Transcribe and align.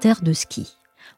Terre 0.00 0.22
de 0.22 0.32
ski. 0.32 0.66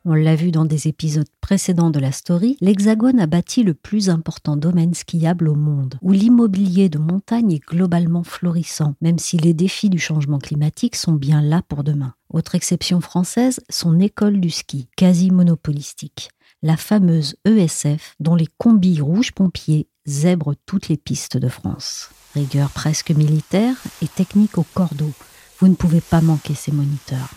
On 0.05 0.15
l'a 0.15 0.37
vu 0.37 0.51
dans 0.51 0.65
des 0.65 0.87
épisodes 0.87 1.29
précédents 1.41 1.91
de 1.91 1.99
la 1.99 2.13
story, 2.13 2.57
l'Hexagone 2.61 3.19
a 3.19 3.27
bâti 3.27 3.63
le 3.63 3.75
plus 3.75 4.09
important 4.11 4.57
domaine 4.57 4.95
skiable 4.95 5.49
au 5.49 5.55
monde, 5.55 5.97
où 6.03 6.13
l'immobilier 6.13 6.89
de 6.89 6.99
montagne 6.99 7.53
est 7.53 7.67
globalement 7.67 8.23
florissant, 8.23 8.95
même 9.01 9.19
si 9.19 9.37
les 9.39 9.55
défis 9.55 9.91
du 9.91 9.99
changement 9.99 10.39
climatique 10.39 10.97
sont 10.97 11.13
bien 11.13 11.43
là 11.43 11.63
pour 11.69 11.85
demain. 11.85 12.15
Autre 12.29 12.55
exception 12.55 13.01
française, 13.01 13.61
son 13.69 13.99
école 13.99 14.41
du 14.41 14.51
ski, 14.51 14.89
quasi 14.97 15.31
monopolistique, 15.31 16.31
la 16.63 16.77
fameuse 16.77 17.37
ESF, 17.47 18.15
dont 18.21 18.35
les 18.35 18.49
combis 18.59 19.01
rouges 19.01 19.33
pompiers 19.33 19.89
zèbrent 20.07 20.55
toutes 20.67 20.89
les 20.89 20.97
pistes 20.97 21.37
de 21.37 21.49
France. 21.49 22.11
Rigueur 22.35 22.71
presque 22.71 23.11
militaire 23.11 23.77
et 24.03 24.09
technique 24.09 24.59
au 24.59 24.65
cordeau. 24.75 25.13
Vous 25.59 25.69
ne 25.69 25.75
pouvez 25.75 26.01
pas 26.01 26.21
manquer 26.21 26.55
ces 26.55 26.73
moniteurs. 26.73 27.29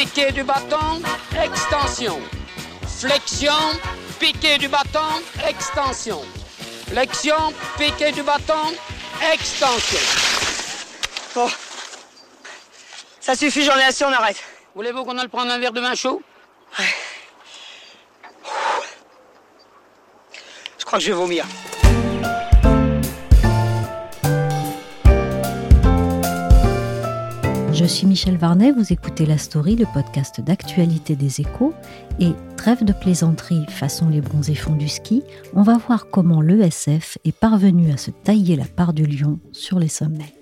Piqué 0.00 0.32
du 0.32 0.42
bâton, 0.44 1.02
extension. 1.44 2.18
Flexion, 3.00 3.52
piqué 4.18 4.56
du 4.56 4.66
bâton, 4.66 5.20
extension. 5.46 6.22
Flexion, 6.88 7.52
piqué 7.76 8.10
du 8.10 8.22
bâton, 8.22 8.72
extension. 9.30 9.98
Bon. 11.34 11.50
Ça 13.20 13.34
suffit, 13.34 13.62
j'en 13.62 13.76
ai 13.76 13.82
assez, 13.82 14.06
on 14.06 14.12
arrête. 14.12 14.42
Voulez-vous 14.74 15.04
qu'on 15.04 15.18
aille 15.18 15.28
prendre 15.28 15.52
un 15.52 15.58
verre 15.58 15.72
de 15.72 15.82
vin 15.82 15.94
chaud? 15.94 16.22
Je 20.78 20.84
crois 20.86 20.98
que 20.98 21.04
je 21.04 21.10
vais 21.10 21.18
vomir. 21.18 21.44
Je 27.80 27.86
suis 27.86 28.06
Michel 28.06 28.36
Varnet, 28.36 28.72
vous 28.72 28.92
écoutez 28.92 29.24
La 29.24 29.38
Story, 29.38 29.74
le 29.74 29.86
podcast 29.86 30.42
d'actualité 30.42 31.16
des 31.16 31.40
échos. 31.40 31.72
Et 32.18 32.32
trêve 32.58 32.84
de 32.84 32.92
plaisanterie 32.92 33.64
façon 33.70 34.10
les 34.10 34.20
bronzés 34.20 34.54
fonds 34.54 34.76
du 34.76 34.86
ski, 34.86 35.22
on 35.54 35.62
va 35.62 35.78
voir 35.78 36.10
comment 36.10 36.42
l'ESF 36.42 37.16
est 37.24 37.34
parvenu 37.34 37.90
à 37.90 37.96
se 37.96 38.10
tailler 38.10 38.56
la 38.56 38.66
part 38.66 38.92
du 38.92 39.06
lion 39.06 39.40
sur 39.52 39.78
les 39.78 39.88
sommets. 39.88 40.34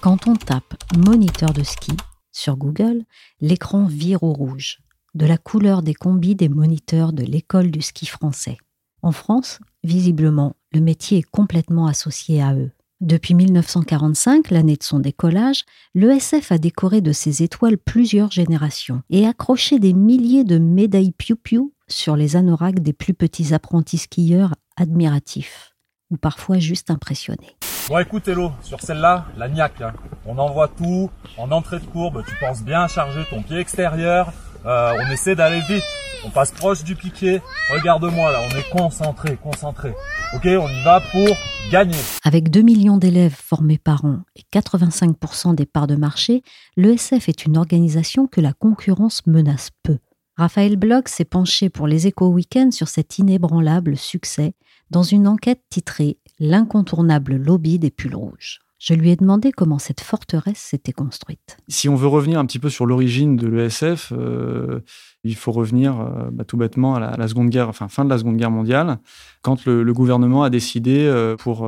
Quand 0.00 0.26
on 0.26 0.34
tape 0.34 0.74
moniteur 0.96 1.52
de 1.52 1.62
ski 1.62 1.92
sur 2.32 2.56
Google, 2.56 3.04
l'écran 3.40 3.84
vire 3.84 4.24
au 4.24 4.32
rouge, 4.32 4.80
de 5.14 5.24
la 5.24 5.38
couleur 5.38 5.84
des 5.84 5.94
combis 5.94 6.34
des 6.34 6.48
moniteurs 6.48 7.12
de 7.12 7.22
l'école 7.22 7.70
du 7.70 7.80
ski 7.80 8.06
français. 8.06 8.56
En 9.02 9.12
France, 9.12 9.60
visiblement, 9.84 10.56
le 10.72 10.80
métier 10.80 11.18
est 11.18 11.30
complètement 11.30 11.86
associé 11.86 12.42
à 12.42 12.54
eux. 12.54 12.72
Depuis 13.02 13.34
1945, 13.34 14.52
l'année 14.52 14.76
de 14.76 14.82
son 14.84 15.00
décollage, 15.00 15.64
l'ESF 15.96 16.52
a 16.52 16.58
décoré 16.58 17.00
de 17.00 17.10
ses 17.10 17.42
étoiles 17.42 17.76
plusieurs 17.76 18.30
générations 18.30 19.02
et 19.10 19.26
accroché 19.26 19.80
des 19.80 19.92
milliers 19.92 20.44
de 20.44 20.58
médailles 20.58 21.10
piou-piou 21.10 21.74
sur 21.88 22.14
les 22.14 22.36
anoraks 22.36 22.78
des 22.78 22.92
plus 22.92 23.12
petits 23.12 23.54
apprentis 23.54 23.98
skieurs 23.98 24.54
admiratifs, 24.76 25.74
ou 26.12 26.16
parfois 26.16 26.60
juste 26.60 26.92
impressionnés. 26.92 27.56
Bon 27.88 27.98
écoute 27.98 28.28
Hello, 28.28 28.52
sur 28.62 28.80
celle-là, 28.80 29.26
la 29.36 29.48
niaque. 29.48 29.80
Hein. 29.80 29.94
On 30.24 30.38
envoie 30.38 30.68
tout, 30.68 31.10
en 31.38 31.50
entrée 31.50 31.80
de 31.80 31.86
courbe, 31.86 32.22
tu 32.24 32.36
penses 32.38 32.62
bien 32.62 32.86
charger 32.86 33.24
ton 33.28 33.42
pied 33.42 33.58
extérieur, 33.58 34.32
euh, 34.66 34.92
on 34.98 35.10
essaie 35.10 35.34
d'aller 35.34 35.60
vite, 35.68 35.84
on 36.24 36.30
passe 36.30 36.52
proche 36.52 36.84
du 36.84 36.94
piquet, 36.94 37.42
regarde-moi 37.72 38.32
là, 38.32 38.40
on 38.48 38.56
est 38.56 38.70
concentré, 38.70 39.36
concentré. 39.36 39.94
Ok, 40.34 40.46
on 40.46 40.68
y 40.68 40.82
va 40.84 41.00
pour 41.00 41.36
gagner. 41.70 41.98
Avec 42.24 42.50
2 42.50 42.62
millions 42.62 42.96
d'élèves 42.96 43.34
formés 43.36 43.78
par 43.78 44.04
an 44.04 44.20
et 44.36 44.42
85% 44.52 45.54
des 45.54 45.66
parts 45.66 45.86
de 45.86 45.96
marché, 45.96 46.42
l'ESF 46.76 47.28
est 47.28 47.44
une 47.44 47.56
organisation 47.56 48.26
que 48.26 48.40
la 48.40 48.52
concurrence 48.52 49.26
menace 49.26 49.70
peu. 49.82 49.98
Raphaël 50.36 50.76
Bloch 50.76 51.08
s'est 51.08 51.24
penché 51.24 51.68
pour 51.68 51.86
les 51.86 52.06
échos 52.06 52.28
week-end 52.28 52.70
sur 52.70 52.88
cet 52.88 53.18
inébranlable 53.18 53.96
succès 53.96 54.54
dans 54.90 55.02
une 55.02 55.28
enquête 55.28 55.62
titrée 55.70 56.18
L'incontournable 56.38 57.36
lobby 57.36 57.78
des 57.78 57.90
pulls 57.90 58.16
rouges. 58.16 58.58
Je 58.82 58.94
lui 58.94 59.10
ai 59.10 59.16
demandé 59.16 59.52
comment 59.52 59.78
cette 59.78 60.00
forteresse 60.00 60.58
s'était 60.58 60.90
construite. 60.90 61.56
Si 61.68 61.88
on 61.88 61.94
veut 61.94 62.08
revenir 62.08 62.40
un 62.40 62.46
petit 62.46 62.58
peu 62.58 62.68
sur 62.68 62.84
l'origine 62.84 63.36
de 63.36 63.46
l'ESF, 63.46 64.12
euh, 64.12 64.80
il 65.22 65.36
faut 65.36 65.52
revenir 65.52 66.00
euh, 66.00 66.30
bah, 66.32 66.42
tout 66.42 66.56
bêtement 66.56 66.96
à 66.96 67.16
la, 67.16 67.28
seconde 67.28 67.50
guerre, 67.50 67.68
enfin 67.68 67.86
fin 67.86 68.04
de 68.04 68.10
la 68.10 68.18
Seconde 68.18 68.38
Guerre 68.38 68.50
mondiale, 68.50 68.98
quand 69.42 69.66
le, 69.66 69.92
gouvernement 69.92 70.42
a 70.42 70.50
décidé 70.50 70.98
euh, 70.98 71.36
pour 71.36 71.62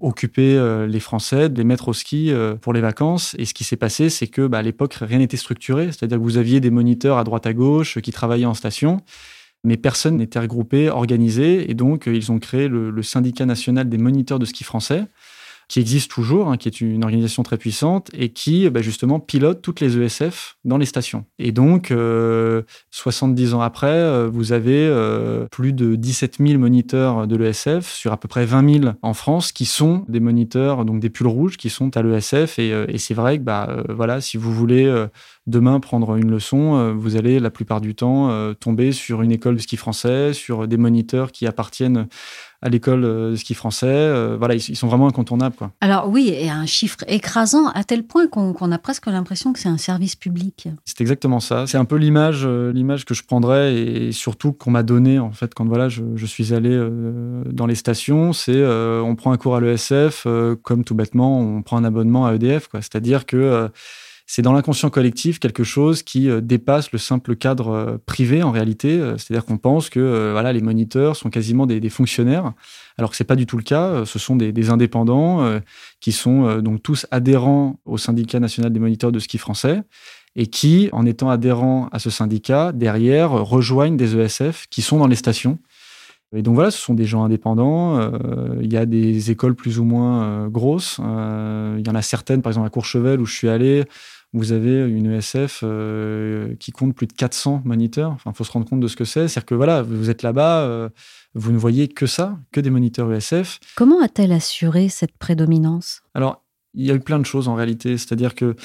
occuper 0.00 0.58
les 0.88 1.00
Français, 1.00 1.50
de 1.50 1.58
les 1.58 1.64
mettre 1.64 1.88
au 1.88 1.92
ski 1.92 2.32
pour 2.62 2.72
les 2.72 2.80
vacances. 2.80 3.36
Et 3.38 3.44
ce 3.44 3.52
qui 3.52 3.64
s'est 3.64 3.76
passé, 3.76 4.08
c'est 4.08 4.28
que 4.28 4.46
bah, 4.46 4.56
à 4.58 4.62
l'époque 4.62 4.94
rien 4.94 5.18
n'était 5.18 5.36
structuré, 5.36 5.88
c'est-à-dire 5.88 6.16
que 6.16 6.22
vous 6.22 6.38
aviez 6.38 6.60
des 6.60 6.70
moniteurs 6.70 7.18
à 7.18 7.24
droite 7.24 7.46
à 7.46 7.52
gauche 7.52 8.00
qui 8.00 8.10
travaillaient 8.10 8.46
en 8.46 8.54
station 8.54 9.02
mais 9.66 9.78
personne 9.78 10.18
n'était 10.18 10.38
regroupé, 10.38 10.90
organisé, 10.90 11.70
et 11.70 11.74
donc 11.74 12.04
ils 12.06 12.30
ont 12.30 12.38
créé 12.38 12.68
le, 12.68 13.02
syndicat 13.02 13.46
national 13.46 13.88
des 13.88 13.96
moniteurs 13.96 14.38
de 14.38 14.44
ski 14.44 14.62
français, 14.62 15.06
qui 15.68 15.80
existe 15.80 16.10
toujours, 16.10 16.48
hein, 16.48 16.56
qui 16.56 16.68
est 16.68 16.80
une 16.80 17.04
organisation 17.04 17.42
très 17.42 17.56
puissante 17.56 18.10
et 18.12 18.30
qui 18.30 18.68
bah, 18.70 18.82
justement 18.82 19.20
pilote 19.20 19.62
toutes 19.62 19.80
les 19.80 19.98
ESF 19.98 20.56
dans 20.64 20.78
les 20.78 20.86
stations. 20.86 21.24
Et 21.38 21.52
donc, 21.52 21.90
euh, 21.90 22.62
70 22.90 23.54
ans 23.54 23.60
après, 23.60 23.86
euh, 23.86 24.28
vous 24.32 24.52
avez 24.52 24.86
euh, 24.86 25.46
plus 25.50 25.72
de 25.72 25.96
17 25.96 26.38
000 26.44 26.58
moniteurs 26.58 27.26
de 27.26 27.36
l'ESF 27.36 27.90
sur 27.90 28.12
à 28.12 28.16
peu 28.16 28.28
près 28.28 28.44
20 28.44 28.80
000 28.82 28.94
en 29.02 29.14
France 29.14 29.52
qui 29.52 29.64
sont 29.64 30.04
des 30.08 30.20
moniteurs, 30.20 30.84
donc 30.84 31.00
des 31.00 31.10
pulls 31.10 31.26
rouges 31.26 31.56
qui 31.56 31.70
sont 31.70 31.96
à 31.96 32.02
l'ESF. 32.02 32.58
Et, 32.58 32.72
euh, 32.72 32.86
et 32.88 32.98
c'est 32.98 33.14
vrai 33.14 33.38
que 33.38 33.42
bah, 33.42 33.84
voilà, 33.88 34.20
si 34.20 34.36
vous 34.36 34.52
voulez 34.52 34.74
demain 35.46 35.80
prendre 35.80 36.16
une 36.16 36.30
leçon, 36.30 36.94
vous 36.94 37.16
allez 37.16 37.40
la 37.40 37.50
plupart 37.50 37.80
du 37.80 37.94
temps 37.94 38.54
tomber 38.54 38.92
sur 38.92 39.22
une 39.22 39.32
école 39.32 39.56
de 39.56 39.60
ski 39.60 39.76
français, 39.76 40.32
sur 40.32 40.66
des 40.68 40.76
moniteurs 40.76 41.32
qui 41.32 41.46
appartiennent 41.46 42.06
à 42.64 42.70
l'école 42.70 43.02
de 43.02 43.36
ski 43.36 43.54
français. 43.54 43.86
Euh, 43.86 44.36
voilà, 44.38 44.54
ils, 44.54 44.70
ils, 44.70 44.76
sont 44.76 44.88
vraiment 44.88 45.06
incontournables. 45.06 45.54
Quoi. 45.54 45.70
Alors 45.82 46.08
oui, 46.08 46.30
et 46.30 46.48
un 46.48 46.64
chiffre 46.64 47.04
écrasant 47.06 47.68
à 47.68 47.84
tel 47.84 48.02
point 48.02 48.26
qu'on 48.26 48.54
qu 48.54 48.64
a 48.64 48.78
presque 48.78 49.06
l'impression 49.06 49.52
que 49.52 49.58
c'est 49.58 49.68
un 49.68 49.76
service 49.76 50.16
public. 50.16 50.68
C'est 50.86 51.02
exactement 51.02 51.40
ça. 51.40 51.66
C'est 51.66 51.76
un 51.76 51.84
peu 51.84 51.96
l'image, 51.96 52.42
euh, 52.44 52.72
l'image 52.72 53.04
que 53.04 53.12
je 53.12 53.22
prendrais 53.22 53.74
et 53.74 54.12
surtout 54.12 54.52
qu'on 54.52 54.70
m'a 54.70 54.82
donné 54.82 55.18
en 55.18 55.30
fait 55.30 55.54
quand 55.54 55.66
voilà, 55.66 55.90
je, 55.90 56.02
je 56.16 56.26
suis 56.26 56.54
allé 56.54 56.70
euh, 56.72 57.42
dans 57.44 57.66
les 57.66 57.74
stations. 57.74 58.32
C'est 58.32 58.52
euh, 58.54 59.02
on 59.02 59.14
prend 59.14 59.32
un 59.32 59.36
cours 59.36 59.56
à 59.56 59.60
l'ESF 59.60 60.24
euh, 60.26 60.56
comme 60.56 60.84
tout 60.84 60.94
bêtement 60.94 61.38
on 61.38 61.62
prend 61.62 61.76
un 61.76 61.84
abonnement 61.84 62.24
à 62.24 62.34
EDF. 62.34 62.68
C'est-à-dire 62.72 63.26
que 63.26 63.36
euh, 63.36 63.68
c'est 64.26 64.42
dans 64.42 64.52
l'inconscient 64.52 64.88
collectif 64.88 65.38
quelque 65.38 65.64
chose 65.64 66.02
qui 66.02 66.30
euh, 66.30 66.40
dépasse 66.40 66.92
le 66.92 66.98
simple 66.98 67.36
cadre 67.36 67.68
euh, 67.68 67.96
privé 68.06 68.42
en 68.42 68.50
réalité. 68.50 68.98
Euh, 68.98 69.18
c'est-à-dire 69.18 69.44
qu'on 69.44 69.58
pense 69.58 69.90
que 69.90 70.32
voilà, 70.32 70.52
les 70.52 70.62
moniteurs 70.62 71.16
sont 71.16 71.28
quasiment 71.28 71.66
des, 71.66 71.88
fonctionnaires, 71.90 72.52
alors 72.96 73.10
que 73.10 73.16
c'est 73.16 73.24
pas 73.24 73.36
du 73.36 73.46
tout 73.46 73.56
le 73.56 73.62
cas. 73.62 74.04
Ce 74.04 74.18
sont 74.18 74.36
des, 74.36 74.70
indépendants 74.70 75.60
qui 76.00 76.12
sont 76.12 76.60
donc 76.60 76.82
tous 76.82 77.06
adhérents 77.10 77.78
au 77.84 77.98
syndicat 77.98 78.40
national 78.40 78.72
des 78.72 78.80
moniteurs 78.80 79.12
de 79.12 79.18
ski 79.18 79.36
français 79.36 79.82
et 80.36 80.46
qui, 80.46 80.88
en 80.92 81.04
étant 81.04 81.28
adhérents 81.28 81.88
à 81.92 81.98
ce 81.98 82.10
syndicat, 82.10 82.72
derrière 82.72 83.30
rejoignent 83.30 83.96
des 83.96 84.16
ESF 84.16 84.66
qui 84.70 84.82
sont 84.82 84.98
dans 84.98 85.06
les 85.06 85.16
stations. 85.16 85.58
Et 86.32 86.42
donc 86.42 86.54
voilà, 86.54 86.70
ce 86.70 86.78
sont 86.78 86.94
des 86.94 87.04
gens 87.04 87.24
indépendants. 87.24 87.98
Euh, 87.98 88.56
il 88.60 88.72
y 88.72 88.76
a 88.76 88.86
des 88.86 89.30
écoles 89.30 89.54
plus 89.54 89.78
ou 89.78 89.84
moins 89.84 90.24
euh, 90.24 90.48
grosses. 90.48 90.98
Euh, 91.02 91.76
il 91.78 91.86
y 91.86 91.90
en 91.90 91.94
a 91.94 92.02
certaines, 92.02 92.42
par 92.42 92.50
exemple 92.50 92.66
à 92.66 92.70
Courchevel 92.70 93.20
où 93.20 93.26
je 93.26 93.34
suis 93.34 93.48
allé, 93.48 93.84
vous 94.32 94.50
avez 94.50 94.80
une 94.88 95.12
ESF 95.12 95.60
euh, 95.62 96.56
qui 96.58 96.72
compte 96.72 96.94
plus 96.94 97.06
de 97.06 97.12
400 97.12 97.62
moniteurs. 97.64 98.10
Enfin, 98.10 98.32
il 98.32 98.36
faut 98.36 98.42
se 98.42 98.50
rendre 98.50 98.68
compte 98.68 98.80
de 98.80 98.88
ce 98.88 98.96
que 98.96 99.04
c'est. 99.04 99.28
C'est-à-dire 99.28 99.46
que 99.46 99.54
voilà, 99.54 99.82
vous 99.82 100.10
êtes 100.10 100.22
là-bas, 100.22 100.62
euh, 100.62 100.88
vous 101.34 101.52
ne 101.52 101.56
voyez 101.56 101.86
que 101.86 102.06
ça, 102.06 102.36
que 102.50 102.60
des 102.60 102.70
moniteurs 102.70 103.12
ESF. 103.12 103.60
Comment 103.76 104.02
a-t-elle 104.02 104.32
assuré 104.32 104.88
cette 104.88 105.16
prédominance? 105.16 106.02
Alors, 106.14 106.42
Il 106.76 106.84
y 106.84 106.90
a 106.90 106.94
eu 106.94 107.00
plein 107.00 107.20
de 107.20 107.24
choses 107.24 107.46
en 107.46 107.54
réalité. 107.54 107.96
C'est-à-dire 107.96 108.34
que 108.34 108.56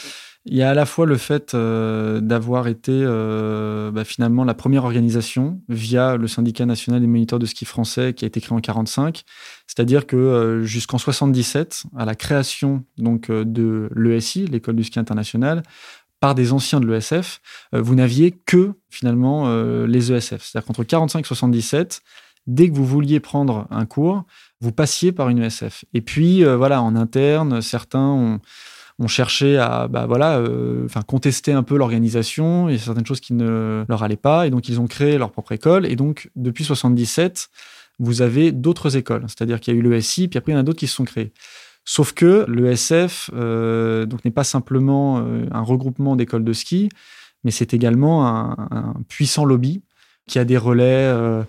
il 0.51 0.57
y 0.57 0.63
a 0.63 0.71
à 0.71 0.73
la 0.73 0.87
fois 0.87 1.05
le 1.05 1.15
fait 1.15 1.53
euh, 1.53 2.21
d'avoir 2.21 2.67
été 2.67 2.91
euh, 2.91 3.91
bah, 3.91 4.03
finalement 4.03 4.43
la 4.43 4.55
première 4.55 4.83
organisation 4.83 5.61
via 5.69 6.17
le 6.17 6.27
syndicat 6.27 6.65
national 6.65 7.01
des 7.01 7.07
moniteurs 7.07 7.37
de 7.37 7.45
ski 7.45 7.65
français 7.65 8.13
qui 8.13 8.25
a 8.25 8.27
été 8.27 8.41
créé 8.41 8.57
en 8.57 8.59
45. 8.59 9.21
C'est-à-dire 9.67 10.07
que 10.07 10.15
euh, 10.15 10.63
jusqu'en 10.63 10.97
77, 10.97 11.83
à 11.95 12.03
la 12.03 12.15
création 12.15 12.83
donc 12.97 13.29
de 13.29 13.91
l'ESI, 13.95 14.47
l'école 14.47 14.75
du 14.75 14.83
ski 14.83 14.97
international, 14.97 15.61
par 16.19 16.33
des 16.33 16.51
anciens 16.51 16.79
de 16.79 16.87
l'ESF, 16.87 17.39
vous 17.71 17.95
n'aviez 17.95 18.31
que 18.31 18.73
finalement 18.89 19.47
les 19.85 20.11
ESF. 20.11 20.43
C'est-à-dire 20.43 20.65
qu'entre 20.65 20.83
45 20.83 21.19
et 21.19 21.23
77, 21.23 22.01
dès 22.45 22.69
que 22.69 22.75
vous 22.75 22.85
vouliez 22.85 23.21
prendre 23.21 23.67
un 23.71 23.85
cours, 23.85 24.25
vous 24.59 24.73
passiez 24.73 25.13
par 25.13 25.29
une 25.29 25.41
ESF. 25.41 25.85
Et 25.93 26.01
puis 26.01 26.43
voilà, 26.43 26.81
en 26.81 26.97
interne, 26.97 27.61
certains 27.61 28.05
ont 28.05 28.41
ont 28.99 29.07
cherché 29.07 29.57
à 29.57 29.87
bah, 29.87 30.05
voilà, 30.05 30.37
euh, 30.37 30.85
enfin 30.85 31.01
contester 31.01 31.53
un 31.53 31.63
peu 31.63 31.77
l'organisation. 31.77 32.69
Il 32.69 32.73
y 32.73 32.75
a 32.75 32.81
certaines 32.81 33.05
choses 33.05 33.21
qui 33.21 33.33
ne 33.33 33.85
leur 33.87 34.03
allaient 34.03 34.17
pas. 34.17 34.45
Et 34.45 34.49
donc, 34.49 34.69
ils 34.69 34.79
ont 34.79 34.87
créé 34.87 35.17
leur 35.17 35.31
propre 35.31 35.53
école. 35.53 35.85
Et 35.85 35.95
donc, 35.95 36.29
depuis 36.35 36.63
77, 36.63 37.49
vous 37.99 38.21
avez 38.21 38.51
d'autres 38.51 38.97
écoles. 38.97 39.23
C'est-à-dire 39.27 39.59
qu'il 39.59 39.73
y 39.73 39.77
a 39.77 39.79
eu 39.79 39.83
l'ESI, 39.83 40.27
puis 40.27 40.37
après, 40.37 40.51
il 40.51 40.55
y 40.55 40.57
en 40.57 40.61
a 40.61 40.63
d'autres 40.63 40.79
qui 40.79 40.87
se 40.87 40.95
sont 40.95 41.05
créés. 41.05 41.33
Sauf 41.85 42.13
que 42.13 42.45
l'ESF 42.47 43.31
euh, 43.33 44.05
donc 44.05 44.23
n'est 44.23 44.31
pas 44.31 44.43
simplement 44.43 45.19
euh, 45.19 45.45
un 45.51 45.61
regroupement 45.61 46.15
d'écoles 46.15 46.43
de 46.43 46.53
ski, 46.53 46.89
mais 47.43 47.51
c'est 47.51 47.73
également 47.73 48.27
un, 48.27 48.67
un, 48.69 48.93
puissant 49.07 49.43
lobby 49.43 49.81
qui 50.27 50.37
a 50.37 50.45
des 50.45 50.57
relais 50.57 51.07
euh, 51.07 51.41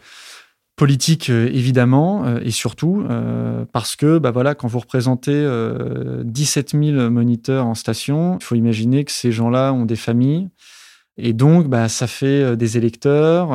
politique 0.80 1.28
euh, 1.28 1.46
évidemment 1.52 2.24
euh, 2.24 2.40
et 2.42 2.50
surtout 2.50 3.04
euh, 3.10 3.66
parce 3.70 3.96
que 3.96 4.16
bah 4.16 4.30
voilà 4.30 4.54
quand 4.54 4.66
vous 4.66 4.78
représentez 4.78 5.46
17 6.24 6.70
000 6.70 7.10
moniteurs 7.10 7.66
en 7.66 7.74
station 7.74 8.38
il 8.40 8.44
faut 8.44 8.54
imaginer 8.54 9.04
que 9.04 9.12
ces 9.12 9.30
gens-là 9.30 9.74
ont 9.74 9.84
des 9.84 9.96
familles. 9.96 10.48
Et 11.18 11.34
donc 11.34 11.68
bah 11.68 11.90
ça 11.90 12.06
fait 12.06 12.56
des 12.56 12.78
électeurs 12.78 13.48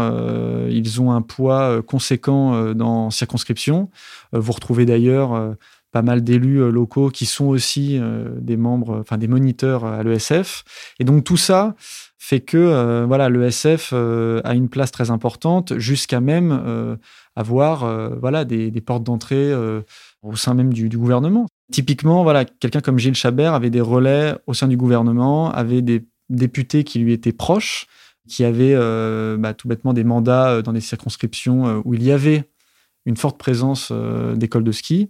ils 0.69 1.01
ont 1.01 1.11
un 1.11 1.23
poids 1.23 1.81
conséquent 1.81 2.73
dans 2.75 3.09
circonscription. 3.09 3.89
Vous 4.31 4.51
retrouvez 4.51 4.85
d'ailleurs 4.85 5.55
pas 5.95 6.01
mal 6.01 6.25
d'élus 6.25 6.69
locaux 6.71 7.09
qui 7.09 7.25
sont 7.25 7.45
aussi 7.45 8.01
des 8.41 8.57
membres 8.57 8.99
enfin 8.99 9.17
des 9.17 9.29
moniteurs 9.29 9.85
à 9.85 10.03
l'ESF 10.03 10.65
et 10.99 11.05
donc 11.05 11.23
tout 11.23 11.37
ça 11.37 11.73
fait 12.25 12.39
que 12.39 12.57
euh, 12.57 13.05
voilà 13.05 13.29
l'ESF 13.29 13.91
euh, 13.93 14.41
a 14.43 14.55
une 14.55 14.67
place 14.67 14.91
très 14.91 15.11
importante 15.11 15.77
jusqu'à 15.77 16.21
même 16.21 16.59
euh, 16.65 16.95
avoir 17.35 17.85
voilà 18.19 18.45
des, 18.45 18.71
portes 18.81 19.03
d'entrée 19.03 19.53
au 20.21 20.35
sein 20.35 20.53
même 20.53 20.73
du, 20.73 20.89
gouvernement. 20.89 21.47
Typiquement 21.71 22.23
voilà 22.23 22.45
quelqu'un 22.45 22.79
comme 22.79 22.97
Gilles 22.97 23.15
Chabert 23.15 23.53
avait 23.53 23.69
des 23.69 23.81
relais 23.81 24.35
au 24.47 24.53
sein 24.53 24.67
du 24.67 24.77
gouvernement, 24.77 25.51
avait 25.51 25.81
des 25.81 26.05
députés 26.29 26.85
qui 26.85 26.99
lui 26.99 27.11
étaient 27.11 27.33
proches, 27.33 27.87
qui 28.29 28.45
avaient 28.45 28.75
bah, 29.37 29.53
tout 29.53 29.67
bêtement 29.67 29.93
des 29.93 30.05
mandats 30.05 30.61
dans 30.61 30.71
des 30.71 30.79
circonscriptions 30.79 31.81
où 31.83 31.93
il 31.93 32.03
y 32.03 32.11
avait 32.13 32.49
une 33.05 33.17
forte 33.17 33.37
présence 33.37 33.91
d'écoles 34.35 34.63
de 34.63 34.71
ski 34.71 35.09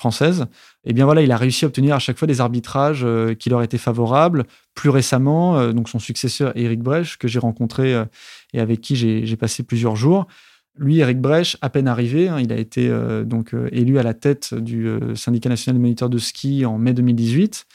française, 0.00 0.46
eh 0.84 0.92
bien 0.92 1.04
voilà, 1.04 1.22
il 1.22 1.30
a 1.30 1.36
réussi 1.36 1.64
à 1.64 1.68
obtenir 1.68 1.94
à 1.94 1.98
chaque 1.98 2.18
fois 2.18 2.26
des 2.26 2.40
arbitrages 2.40 3.02
euh, 3.04 3.34
qui 3.34 3.50
leur 3.50 3.62
étaient 3.62 3.78
favorables. 3.78 4.44
Plus 4.74 4.88
récemment, 4.88 5.58
euh, 5.58 5.72
donc 5.72 5.88
son 5.88 5.98
successeur 5.98 6.56
Éric 6.56 6.80
Brèche, 6.80 7.18
que 7.18 7.28
j'ai 7.28 7.38
rencontré 7.38 7.94
euh, 7.94 8.06
et 8.54 8.60
avec 8.60 8.80
qui 8.80 8.96
j'ai 8.96 9.36
passé 9.36 9.62
plusieurs 9.62 9.96
jours. 9.96 10.26
Lui, 10.78 11.00
Éric 11.00 11.20
Brèche, 11.20 11.58
à 11.60 11.68
peine 11.68 11.86
arrivé, 11.86 12.28
hein, 12.28 12.40
il 12.40 12.50
a 12.52 12.56
été 12.56 12.88
donc 13.26 13.54
élu 13.70 13.98
à 13.98 14.02
la 14.02 14.14
tête 14.14 14.54
du 14.54 14.88
syndicat 15.14 15.48
national 15.48 15.76
des 15.76 15.82
moniteurs 15.82 16.08
de 16.08 16.16
ski 16.16 16.64
en 16.64 16.78
mai 16.78 16.94
2018. 16.94 17.66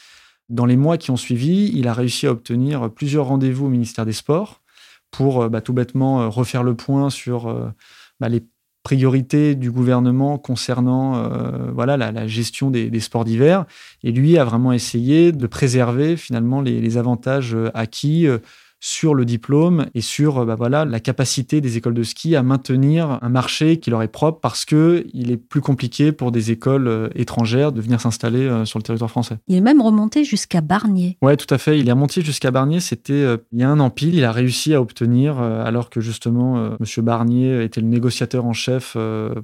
Dans 0.48 0.66
les 0.66 0.76
mois 0.76 0.96
qui 0.96 1.10
ont 1.10 1.16
suivi, 1.16 1.70
il 1.74 1.86
a 1.88 1.92
réussi 1.92 2.26
à 2.26 2.32
obtenir 2.32 2.90
plusieurs 2.90 3.26
rendez-vous 3.26 3.66
au 3.66 3.68
ministère 3.68 4.06
des 4.06 4.12
Sports 4.12 4.62
pour 5.10 5.48
bah, 5.50 5.60
tout 5.60 5.74
bêtement 5.74 6.28
refaire 6.30 6.62
le 6.62 6.74
point 6.74 7.10
sur 7.10 7.72
bah, 8.18 8.28
les 8.28 8.42
priorité 8.86 9.56
du 9.56 9.72
gouvernement 9.72 10.38
concernant 10.38 11.16
euh, 11.16 11.72
voilà 11.74 11.96
la, 11.96 12.26
gestion 12.28 12.70
des, 12.70 13.00
sports 13.00 13.24
d'hiver. 13.24 13.64
Et 14.04 14.12
lui 14.12 14.38
a 14.38 14.44
vraiment 14.44 14.72
essayé 14.72 15.32
de 15.32 15.46
préserver 15.48 16.16
finalement 16.16 16.60
les, 16.60 16.80
les 16.80 16.96
avantages 16.96 17.52
euh, 17.52 17.68
acquis 17.74 18.28
euh, 18.28 18.38
sur 18.80 19.14
le 19.14 19.24
diplôme 19.24 19.86
et 19.94 20.00
sur 20.00 20.44
bah 20.44 20.54
voilà, 20.54 20.84
la 20.84 21.00
capacité 21.00 21.60
des 21.60 21.76
écoles 21.76 21.94
de 21.94 22.02
ski 22.02 22.36
à 22.36 22.42
maintenir 22.42 23.18
un 23.22 23.28
marché 23.28 23.78
qui 23.78 23.90
leur 23.90 24.02
est 24.02 24.08
propre 24.08 24.40
parce 24.40 24.64
que 24.64 25.04
il 25.12 25.30
est 25.30 25.36
plus 25.36 25.60
compliqué 25.60 26.12
pour 26.12 26.32
des 26.32 26.50
écoles 26.50 26.88
euh, 26.88 27.08
étrangères 27.14 27.72
de 27.72 27.80
venir 27.80 28.00
s'installer 28.00 28.40
euh, 28.40 28.64
sur 28.64 28.78
le 28.78 28.82
territoire 28.82 29.10
français. 29.10 29.38
Il 29.48 29.56
est 29.56 29.60
même 29.60 29.80
remonté 29.80 30.24
jusqu'à 30.24 30.60
Barnier. 30.60 31.16
Ouais, 31.22 31.36
tout 31.36 31.52
à 31.52 31.58
fait. 31.58 31.78
Il 31.78 31.88
est 31.88 31.92
remonté 31.92 32.22
jusqu'à 32.22 32.50
Barnier. 32.50 32.80
C'était 32.80 33.12
euh, 33.12 33.36
il 33.52 33.60
y 33.60 33.62
a 33.62 33.70
un 33.70 33.80
an 33.80 33.90
pile. 33.90 34.14
Il 34.14 34.24
a 34.24 34.32
réussi 34.32 34.74
à 34.74 34.80
obtenir, 34.80 35.38
alors 35.38 35.90
que 35.90 36.00
justement 36.00 36.70
Monsieur 36.80 37.02
Barnier 37.02 37.64
était 37.64 37.80
le 37.80 37.86
négociateur 37.86 38.44
en 38.44 38.52
chef 38.52 38.96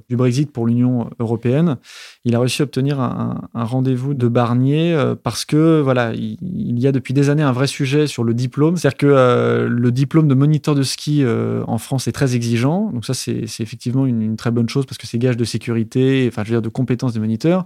du 0.09 0.15
Brexit 0.15 0.51
pour 0.51 0.67
l'Union 0.67 1.09
européenne, 1.19 1.77
il 2.25 2.35
a 2.35 2.39
réussi 2.39 2.61
à 2.61 2.65
obtenir 2.65 2.99
un, 2.99 3.49
rendez-vous 3.53 4.13
de 4.13 4.27
Barnier 4.27 5.13
parce 5.23 5.45
que 5.45 5.81
voilà, 5.81 6.13
il, 6.13 6.37
il, 6.41 6.79
y 6.79 6.87
a 6.87 6.91
depuis 6.91 7.13
des 7.13 7.29
années 7.29 7.43
un 7.43 7.51
vrai 7.51 7.67
sujet 7.67 8.07
sur 8.07 8.23
le 8.23 8.33
diplôme, 8.33 8.77
c'est-à-dire 8.77 8.97
que 8.97 9.07
euh, 9.23 9.67
le 9.69 9.91
diplôme 9.91 10.27
de 10.27 10.35
moniteur 10.35 10.75
de 10.75 10.83
ski 10.83 11.23
euh, 11.23 11.63
en 11.67 11.77
France 11.77 12.07
est 12.07 12.11
très 12.11 12.35
exigeant. 12.35 12.91
Donc 12.91 13.05
ça, 13.05 13.13
c'est 13.13 13.43
effectivement 13.59 14.05
une, 14.05 14.35
très 14.35 14.51
bonne 14.51 14.69
chose 14.69 14.85
parce 14.85 14.97
que 14.97 15.07
c'est 15.07 15.17
gage 15.17 15.37
de 15.37 15.45
sécurité, 15.45 16.25
enfin, 16.27 16.43
je 16.43 16.49
veux 16.49 16.55
dire, 16.55 16.61
de 16.61 16.69
compétences 16.69 17.13
des 17.13 17.19
moniteurs. 17.19 17.65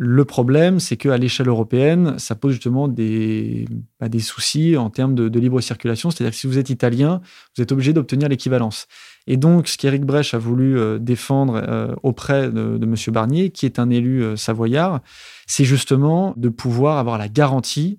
Le 0.00 0.24
problème, 0.24 0.78
c'est 0.78 0.96
qu'à 0.96 1.18
l'échelle 1.18 1.48
européenne, 1.48 2.18
ça 2.18 2.36
pose 2.36 2.52
justement 2.52 2.86
des, 2.86 3.66
bah, 3.98 4.06
soucis 4.20 4.76
en 4.76 4.90
termes 4.90 5.14
de, 5.14 5.38
libre 5.38 5.60
circulation. 5.60 6.10
C'est-à-dire 6.10 6.30
que 6.30 6.36
si 6.38 6.46
vous 6.46 6.56
êtes 6.56 6.70
italien, 6.70 7.20
vous 7.56 7.62
êtes 7.62 7.72
obligé 7.72 7.92
d'obtenir 7.92 8.28
l'équivalence. 8.28 8.86
Et 9.26 9.36
donc, 9.36 9.66
ce 9.66 9.76
qu'Éric 9.76 10.04
Brèche 10.04 10.34
a 10.34 10.38
voulu 10.38 10.78
euh, 10.78 10.98
défendre 11.00 11.98
auprès 12.04 12.48
de, 12.50 12.78
de 12.78 12.84
M. 12.84 12.94
Barnier, 13.08 13.50
qui 13.50 13.66
est 13.66 13.80
un 13.80 13.90
élu 13.90 14.36
savoyard, 14.36 15.00
c'est 15.46 15.64
justement 15.64 16.32
de 16.36 16.48
pouvoir 16.48 16.98
avoir 16.98 17.18
la 17.18 17.28
garantie 17.28 17.98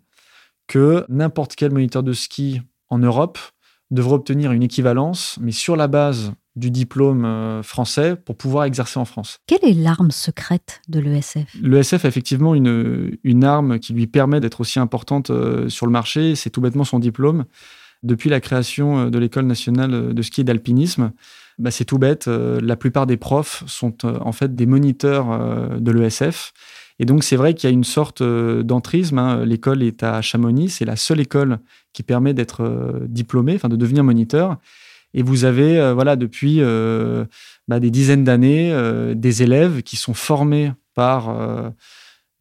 que 0.67 1.03
n'importe 1.09 1.55
quel 1.55 1.71
moniteur 1.71 2.03
de 2.03 2.13
ski 2.13 2.61
en 2.89 2.99
Europe 2.99 3.37
devrait 3.91 4.15
obtenir 4.15 4.51
une 4.51 4.63
équivalence, 4.63 5.37
mais 5.41 5.51
sur 5.51 5.75
la 5.75 5.87
base 5.87 6.33
du 6.55 6.71
diplôme 6.71 7.25
euh, 7.25 7.63
français 7.63 8.15
pour 8.15 8.35
pouvoir 8.35 8.65
exercer 8.65 8.99
en 8.99 9.05
France. 9.05 9.39
Quelle 9.47 9.63
est 9.63 9.73
l'arme 9.73 10.11
secrète 10.11 10.81
de 10.89 10.99
l'ESF 10.99 11.47
L'ESF 11.61 12.05
a 12.05 12.07
effectivement 12.07 12.53
une, 12.53 13.17
une 13.23 13.43
arme 13.43 13.79
qui 13.79 13.93
lui 13.93 14.07
permet 14.07 14.39
d'être 14.39 14.61
aussi 14.61 14.79
importante 14.79 15.29
euh, 15.29 15.69
sur 15.69 15.85
le 15.85 15.91
marché, 15.91 16.35
c'est 16.35 16.49
tout 16.49 16.61
bêtement 16.61 16.83
son 16.83 16.99
diplôme. 16.99 17.45
Depuis 18.03 18.29
la 18.29 18.39
création 18.39 18.99
euh, 18.99 19.09
de 19.09 19.17
l'École 19.17 19.45
nationale 19.45 20.13
de 20.13 20.21
ski 20.21 20.41
et 20.41 20.43
d'alpinisme, 20.43 21.11
bah 21.57 21.71
c'est 21.71 21.85
tout 21.85 21.97
bête, 21.97 22.27
la 22.27 22.77
plupart 22.77 23.05
des 23.05 23.17
profs 23.17 23.65
sont 23.67 24.05
en 24.05 24.31
fait 24.31 24.55
des 24.55 24.65
moniteurs 24.65 25.77
de 25.77 25.91
l'ESF 25.91 26.53
et 26.99 27.05
donc, 27.05 27.23
c'est 27.23 27.37
vrai 27.37 27.53
qu'il 27.53 27.69
y 27.69 27.71
a 27.71 27.73
une 27.73 27.85
sorte 27.85 28.21
euh, 28.21 28.61
d'entrisme. 28.61 29.17
Hein. 29.17 29.45
L'école 29.45 29.81
est 29.83 30.03
à 30.03 30.21
Chamonix, 30.21 30.69
c'est 30.69 30.85
la 30.85 30.97
seule 30.97 31.21
école 31.21 31.59
qui 31.93 32.03
permet 32.03 32.33
d'être 32.33 32.61
euh, 32.61 33.05
diplômé, 33.07 33.55
enfin 33.55 33.69
de 33.69 33.77
devenir 33.77 34.03
moniteur. 34.03 34.57
Et 35.13 35.23
vous 35.23 35.45
avez, 35.45 35.79
euh, 35.79 35.93
voilà, 35.93 36.17
depuis 36.17 36.59
bah, 37.67 37.79
des 37.79 37.89
dizaines 37.89 38.25
d'années, 38.25 38.73
des 39.15 39.43
élèves 39.43 39.81
qui 39.81 39.95
sont 39.95 40.13
formés 40.13 40.71
par 40.93 41.73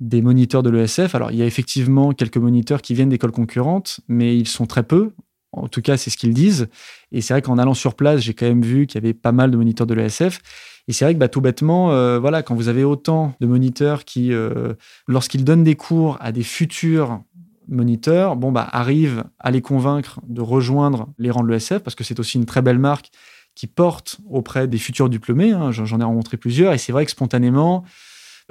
des 0.01 0.23
moniteurs 0.23 0.63
de 0.63 0.71
l'ESF. 0.71 1.15
Alors, 1.15 1.31
il 1.31 1.39
y 1.39 1.43
a 1.43 1.47
effectivement 1.47 2.13
quelques 2.13 2.37
moniteurs 2.37 2.83
qui 2.83 2.95
viennent 2.95 3.09
d'écoles 3.09 3.33
concurrentes, 3.33 4.01
mais 4.09 4.37
ils 4.37 4.49
sont 4.49 4.67
très 4.67 4.83
peu. 4.83 5.13
En 5.53 5.69
tout 5.69 5.81
cas, 5.81 5.97
c'est 5.97 6.11
ce 6.11 6.17
qu'ils 6.19 6.35
disent. 6.35 6.69
Et 7.11 7.21
c'est 7.21 7.33
vrai 7.33 7.43
qu'en 7.43 7.57
allant 7.59 7.75
sur 7.75 7.95
place, 7.95 8.21
j'ai 8.21 8.35
quand 8.35 8.47
même 8.47 8.63
vu 8.63 8.87
qu'il 8.87 9.01
y 9.01 9.05
avait 9.05 9.15
pas 9.15 9.33
mal 9.33 9.51
de 9.51 9.57
moniteurs 9.57 9.87
de 9.87 9.95
l'ESF. 9.95 10.41
Et 10.89 10.93
c'est 10.93 11.05
vrai 11.05 11.15
que 11.15 11.19
bah, 11.19 11.29
tout 11.29 11.43
bêtement, 11.43 11.93
euh, 11.93 12.19
voilà, 12.19 12.43
quand 12.43 12.55
vous 12.55 12.69
avez 12.69 12.83
autant 12.83 13.35
de 13.41 13.47
moniteurs 13.47 14.07
qui, 14.07 14.33
euh, 14.33 14.73
lorsqu'ils 15.07 15.45
donnent 15.45 15.63
des 15.63 15.77
cours 15.77 16.17
à 16.21 16.33
des 16.33 16.43
futurs 16.43 17.21
moniteurs, 17.69 18.37
bon, 18.37 18.51
bah, 18.51 18.67
arrivent 18.73 19.25
à 19.39 19.51
les 19.51 19.61
convaincre 19.61 20.21
de 20.27 20.41
rejoindre 20.41 21.11
les 21.19 21.31
rangs 21.31 21.45
de 21.45 21.51
l'ESF, 21.51 21.81
parce 21.81 21.95
que 21.95 22.05
c'est 22.05 22.19
aussi 22.19 22.39
une 22.39 22.47
très 22.47 22.63
belle 22.63 22.79
marque 22.79 23.11
qui 23.55 23.67
porte 23.67 24.17
auprès 24.31 24.67
des 24.67 24.79
futurs 24.79 25.11
diplômés. 25.11 25.53
Hein, 25.53 25.73
j'en 25.73 26.01
ai 26.01 26.05
rencontré 26.05 26.39
plusieurs, 26.39 26.73
et 26.73 26.79
c'est 26.79 26.93
vrai 26.93 27.05
que 27.05 27.11
spontanément, 27.11 27.85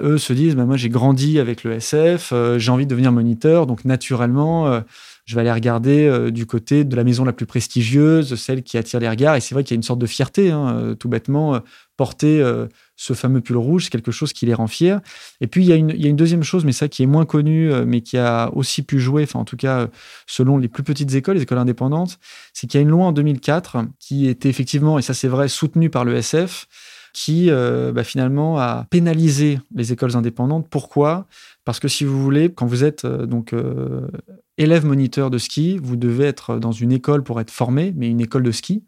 eux 0.00 0.18
se 0.18 0.32
disent, 0.32 0.54
bah, 0.54 0.64
moi 0.64 0.76
j'ai 0.76 0.90
grandi 0.90 1.40
avec 1.40 1.64
l'ESF, 1.64 2.30
euh, 2.32 2.60
j'ai 2.60 2.70
envie 2.70 2.86
de 2.86 2.90
devenir 2.90 3.10
moniteur, 3.10 3.66
donc 3.66 3.84
naturellement, 3.84 4.80
je 5.28 5.34
vais 5.34 5.42
aller 5.42 5.52
regarder 5.52 6.30
du 6.30 6.46
côté 6.46 6.84
de 6.84 6.96
la 6.96 7.04
maison 7.04 7.22
la 7.22 7.34
plus 7.34 7.44
prestigieuse, 7.44 8.34
celle 8.36 8.62
qui 8.62 8.78
attire 8.78 8.98
les 8.98 9.08
regards. 9.10 9.36
Et 9.36 9.40
c'est 9.40 9.54
vrai 9.54 9.62
qu'il 9.62 9.74
y 9.74 9.76
a 9.76 9.80
une 9.80 9.82
sorte 9.82 9.98
de 9.98 10.06
fierté, 10.06 10.50
hein, 10.50 10.96
tout 10.98 11.08
bêtement 11.08 11.60
porter 11.98 12.40
euh, 12.40 12.68
ce 12.96 13.12
fameux 13.12 13.42
pull 13.42 13.56
rouge, 13.56 13.84
c'est 13.84 13.90
quelque 13.90 14.12
chose 14.12 14.32
qui 14.32 14.46
les 14.46 14.54
rend 14.54 14.68
fiers. 14.68 14.98
Et 15.42 15.48
puis, 15.48 15.64
il 15.64 15.68
y, 15.68 15.72
a 15.72 15.76
une, 15.76 16.16
deuxième 16.16 16.44
chose, 16.44 16.64
mais 16.64 16.72
ça 16.72 16.88
qui 16.88 17.02
est 17.02 17.06
moins 17.06 17.26
connu, 17.26 17.70
euh, 17.70 17.84
mais 17.84 18.00
qui 18.00 18.16
a 18.16 18.50
aussi 18.54 18.82
pu 18.82 18.98
jouer, 19.00 19.24
enfin 19.24 19.40
en 19.40 19.44
tout 19.44 19.56
cas, 19.56 19.80
euh, 19.80 19.86
selon 20.26 20.56
les 20.56 20.68
plus 20.68 20.84
petites 20.84 21.12
écoles, 21.14 21.36
les 21.36 21.42
écoles 21.42 21.58
indépendantes, 21.58 22.18
c'est 22.54 22.66
qu'il 22.66 22.78
y 22.78 22.80
a 22.80 22.82
une 22.82 22.88
loi 22.88 23.04
en 23.04 23.12
2004 23.12 23.84
qui 23.98 24.28
était 24.28 24.48
effectivement, 24.48 24.98
et 24.98 25.02
ça 25.02 25.12
c'est 25.12 25.28
vrai, 25.28 25.48
soutenue 25.48 25.90
par 25.90 26.04
le 26.04 26.14
SF, 26.14 26.66
qui 27.12 27.50
euh, 27.50 27.92
bah, 27.92 28.04
finalement 28.04 28.58
a 28.58 28.86
pénalisé 28.90 29.58
les 29.74 29.92
écoles 29.92 30.16
indépendantes. 30.16 30.68
Pourquoi? 30.68 31.26
Parce 31.64 31.80
que 31.80 31.88
si 31.88 32.04
vous 32.04 32.22
voulez, 32.22 32.52
quand 32.52 32.66
vous 32.66 32.84
êtes 32.84 33.04
euh, 33.04 33.26
donc 33.26 33.52
euh, 33.52 34.08
élève 34.58 34.84
moniteur 34.84 35.30
de 35.30 35.38
ski, 35.38 35.78
vous 35.82 35.96
devez 35.96 36.26
être 36.26 36.58
dans 36.58 36.72
une 36.72 36.92
école 36.92 37.22
pour 37.22 37.40
être 37.40 37.50
formé, 37.50 37.94
mais 37.96 38.08
une 38.08 38.20
école 38.20 38.42
de 38.42 38.50
ski. 38.52 38.84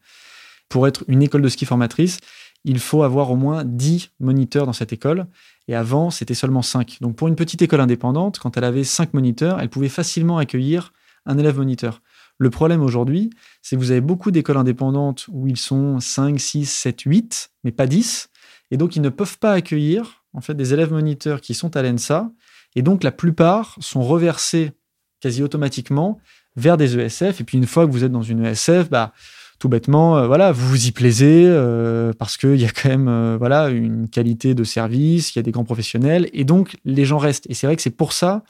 Pour 0.69 0.87
être 0.87 1.05
une 1.09 1.23
école 1.23 1.43
de 1.43 1.49
ski 1.49 1.65
formatrice, 1.65 2.19
il 2.65 2.79
faut 2.79 3.03
avoir 3.03 3.31
au 3.31 3.37
moins 3.37 3.65
10 3.65 4.11
moniteurs 4.21 4.67
dans 4.67 4.73
cette 4.73 4.93
école. 4.93 5.27
Et 5.69 5.75
avant, 5.75 6.11
c'était 6.11 6.35
seulement 6.35 6.63
5. 6.63 6.99
Donc 7.01 7.17
pour 7.17 7.29
une 7.29 7.37
petite 7.37 7.63
école 7.63 7.81
indépendante, 7.81 8.39
quand 8.39 8.57
elle 8.57 8.65
avait 8.65 8.85
5 8.85 9.15
moniteurs, 9.15 9.61
elle 9.61 9.71
pouvait 9.71 9.89
facilement 9.89 10.39
accueillir 10.39 10.93
un 11.27 11.39
élève 11.39 11.57
moniteur. 11.57 12.03
Le 12.39 12.51
problème 12.51 12.83
aujourd'hui, 12.83 13.31
c'est 13.63 13.77
que 13.77 13.81
vous 13.81 13.91
avez 13.91 14.01
beaucoup 14.01 14.31
d'écoles 14.31 14.57
indépendantes 14.57 15.27
où 15.31 15.47
ils 15.47 15.59
sont 15.59 16.01
5, 16.01 16.41
6, 16.41 16.67
7, 16.67 17.01
8, 17.03 17.51
mais 17.65 17.73
pas 17.73 17.87
10. 17.87 18.29
Et 18.71 18.77
donc, 18.77 18.97
ils 18.97 19.03
ne 19.03 19.11
peuvent 19.11 19.39
pas 19.39 19.53
accueillir 19.53 20.25
en 20.33 20.41
fait, 20.41 20.55
des 20.55 20.73
élèves 20.73 20.93
moniteurs 20.93 21.41
qui 21.41 21.55
sont 21.55 21.77
à 21.77 21.83
l'ENSA. 21.83 22.31
Et 22.77 22.83
donc, 22.83 23.03
la 23.03 23.13
plupart 23.13 23.77
sont 23.81 24.03
reversés 24.03 24.73
quasi 25.21 25.43
automatiquement 25.43 26.19
vers 26.57 26.77
des 26.77 26.99
ESF. 26.99 27.41
Et 27.41 27.45
puis, 27.45 27.59
une 27.59 27.67
fois 27.67 27.87
que 27.87 27.93
vous 27.93 28.05
êtes 28.05 28.13
dans 28.13 28.23
une 28.23 28.45
ESF, 28.45 28.91
bah, 28.91 29.13
tout 29.61 29.69
bêtement, 29.69 30.17
euh, 30.17 30.27
voilà, 30.27 30.53
vous 30.53 30.67
vous 30.67 30.87
y 30.87 30.91
plaisez 30.91 31.45
euh, 31.47 32.13
parce 32.19 32.37
qu'il 32.37 32.57
y 32.57 32.65
a 32.65 32.71
quand 32.71 32.89
même 32.89 33.09
euh, 33.09 33.37
voilà, 33.39 33.69
une 33.69 34.09
qualité 34.09 34.55
de 34.55 34.65
service, 34.65 35.35
il 35.35 35.39
y 35.39 35.41
a 35.41 35.43
des 35.43 35.53
grands 35.53 35.65
professionnels. 35.65 36.29
Et 36.33 36.45
donc, 36.45 36.79
les 36.85 37.05
gens 37.05 37.19
restent. 37.19 37.47
Et 37.49 37.55
c'est 37.55 37.67
vrai 37.67 37.77
que 37.77 37.83
c'est 37.83 37.91
pour 37.91 38.13
ça 38.13 38.43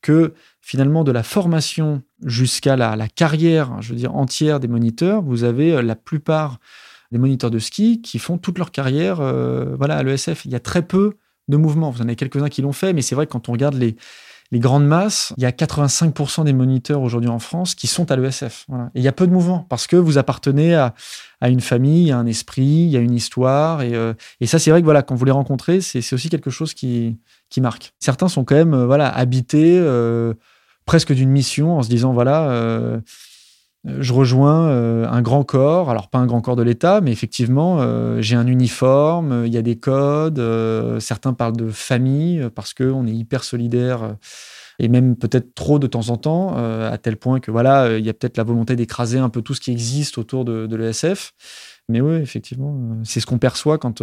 que 0.00 0.32
finalement 0.60 1.04
de 1.04 1.12
la 1.12 1.22
formation 1.22 2.02
jusqu'à 2.24 2.76
la, 2.76 3.08
carrière, 3.08 3.80
je 3.80 3.90
veux 3.90 3.98
dire 3.98 4.14
entière 4.14 4.58
des 4.58 4.68
moniteurs, 4.68 5.22
vous 5.22 5.44
avez 5.44 5.80
la 5.82 5.96
plupart 5.96 6.58
des 7.12 7.18
moniteurs 7.18 7.50
de 7.50 7.58
ski 7.58 8.02
qui 8.02 8.18
font 8.18 8.36
toute 8.36 8.58
leur 8.58 8.70
carrière 8.70 9.16
voilà, 9.78 9.96
à 9.96 10.02
l'ESF. 10.02 10.44
Il 10.44 10.50
y 10.50 10.54
a 10.54 10.60
très 10.60 10.82
peu 10.82 11.14
de 11.48 11.56
mouvements. 11.56 11.90
Vous 11.90 12.00
en 12.00 12.04
avez 12.04 12.16
quelques-uns 12.16 12.50
qui 12.50 12.60
l'ont 12.60 12.72
fait, 12.72 12.92
mais 12.92 13.00
c'est 13.00 13.14
vrai 13.14 13.26
que 13.26 13.32
quand 13.32 13.48
on 13.48 13.52
regarde 13.52 13.74
les, 13.74 13.96
les 14.54 14.60
grandes 14.60 14.86
masses, 14.86 15.34
il 15.36 15.42
y 15.42 15.46
a 15.46 15.50
85% 15.50 16.44
des 16.44 16.52
moniteurs 16.52 17.02
aujourd'hui 17.02 17.28
en 17.28 17.40
France 17.40 17.74
qui 17.74 17.88
sont 17.88 18.12
à 18.12 18.16
l'ESF. 18.16 18.66
Il 18.94 19.02
y 19.02 19.08
a 19.08 19.12
peu 19.12 19.26
de 19.26 19.32
mouvements 19.32 19.66
parce 19.68 19.88
que 19.88 19.96
vous 19.96 20.16
appartenez 20.16 20.76
à, 20.76 20.94
une 21.42 21.60
famille, 21.60 22.12
à 22.12 22.18
un 22.18 22.26
esprit, 22.26 22.62
il 22.62 22.88
y 22.88 22.96
a 22.96 23.00
une 23.00 23.14
histoire. 23.14 23.82
Et, 23.82 23.96
euh, 23.96 24.14
ça, 24.44 24.60
c'est 24.60 24.70
vrai 24.70 24.80
que 24.80 25.00
quand 25.00 25.16
vous 25.16 25.24
les 25.24 25.32
rencontrez, 25.32 25.80
c'est 25.80 26.12
aussi 26.12 26.28
quelque 26.28 26.50
chose 26.50 26.72
qui, 26.72 27.18
marque. 27.56 27.94
Certains 27.98 28.28
sont 28.28 28.44
quand 28.44 28.54
même 28.54 28.74
euh, 28.74 28.96
habités 29.00 29.76
euh, 29.76 30.34
presque 30.86 31.12
d'une 31.12 31.30
mission 31.30 31.76
en 31.76 31.82
se 31.82 31.88
disant 31.88 32.12
voilà, 32.12 33.00
je 33.86 34.12
rejoins 34.12 34.68
un 35.06 35.22
grand 35.22 35.44
corps, 35.44 35.90
alors 35.90 36.08
pas 36.08 36.18
un 36.18 36.26
grand 36.26 36.40
corps 36.40 36.56
de 36.56 36.62
l'État, 36.62 37.00
mais 37.00 37.12
effectivement, 37.12 37.80
j'ai 38.20 38.36
un 38.36 38.46
uniforme, 38.46 39.44
il 39.46 39.52
y 39.52 39.58
a 39.58 39.62
des 39.62 39.76
codes, 39.76 40.42
certains 41.00 41.34
parlent 41.34 41.56
de 41.56 41.68
famille 41.68 42.48
parce 42.54 42.72
qu'on 42.74 43.06
est 43.06 43.12
hyper 43.12 43.44
solidaire 43.44 44.16
et 44.78 44.88
même 44.88 45.16
peut-être 45.16 45.54
trop 45.54 45.78
de 45.78 45.86
temps 45.86 46.08
en 46.08 46.16
temps, 46.16 46.56
à 46.56 46.96
tel 46.98 47.16
point 47.16 47.40
que 47.40 47.50
voilà, 47.50 47.98
il 47.98 48.04
y 48.04 48.08
a 48.08 48.14
peut-être 48.14 48.36
la 48.36 48.44
volonté 48.44 48.74
d'écraser 48.74 49.18
un 49.18 49.28
peu 49.28 49.42
tout 49.42 49.54
ce 49.54 49.60
qui 49.60 49.70
existe 49.70 50.18
autour 50.18 50.44
de, 50.44 50.66
de 50.66 50.76
l'ESF. 50.76 51.32
Mais 51.88 52.00
oui, 52.00 52.14
effectivement, 52.14 52.74
c'est 53.04 53.20
ce 53.20 53.26
qu'on 53.26 53.38
perçoit 53.38 53.76
quand 53.76 54.02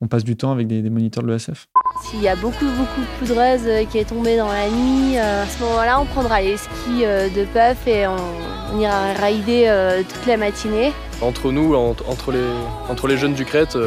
on 0.00 0.08
passe 0.08 0.24
du 0.24 0.36
temps 0.36 0.52
avec 0.52 0.66
des, 0.66 0.82
moniteurs 0.90 1.22
de 1.22 1.32
l'ESF. 1.32 1.68
S'il 2.04 2.22
y 2.22 2.28
a 2.28 2.36
beaucoup, 2.36 2.66
beaucoup 2.66 3.00
de 3.00 3.18
poudreuse 3.18 3.62
euh, 3.64 3.84
qui 3.84 3.98
est 3.98 4.08
tombée 4.08 4.36
dans 4.36 4.48
la 4.48 4.68
nuit, 4.68 5.16
euh, 5.16 5.44
à 5.44 5.46
ce 5.46 5.62
moment-là, 5.62 5.98
on 6.00 6.04
prendra 6.04 6.42
les 6.42 6.58
skis 6.58 7.04
euh, 7.04 7.28
de 7.30 7.44
puff 7.44 7.86
et 7.86 8.06
on, 8.06 8.78
ira 8.78 9.14
rider 9.14 10.02
toute 10.06 10.26
la 10.26 10.36
matinée. 10.36 10.92
Entre 11.22 11.52
nous, 11.52 11.74
entre, 11.74 12.32
les, 12.32 12.44
entre 12.90 13.06
les 13.06 13.16
jeunes 13.16 13.32
du 13.32 13.44
Crète, 13.44 13.78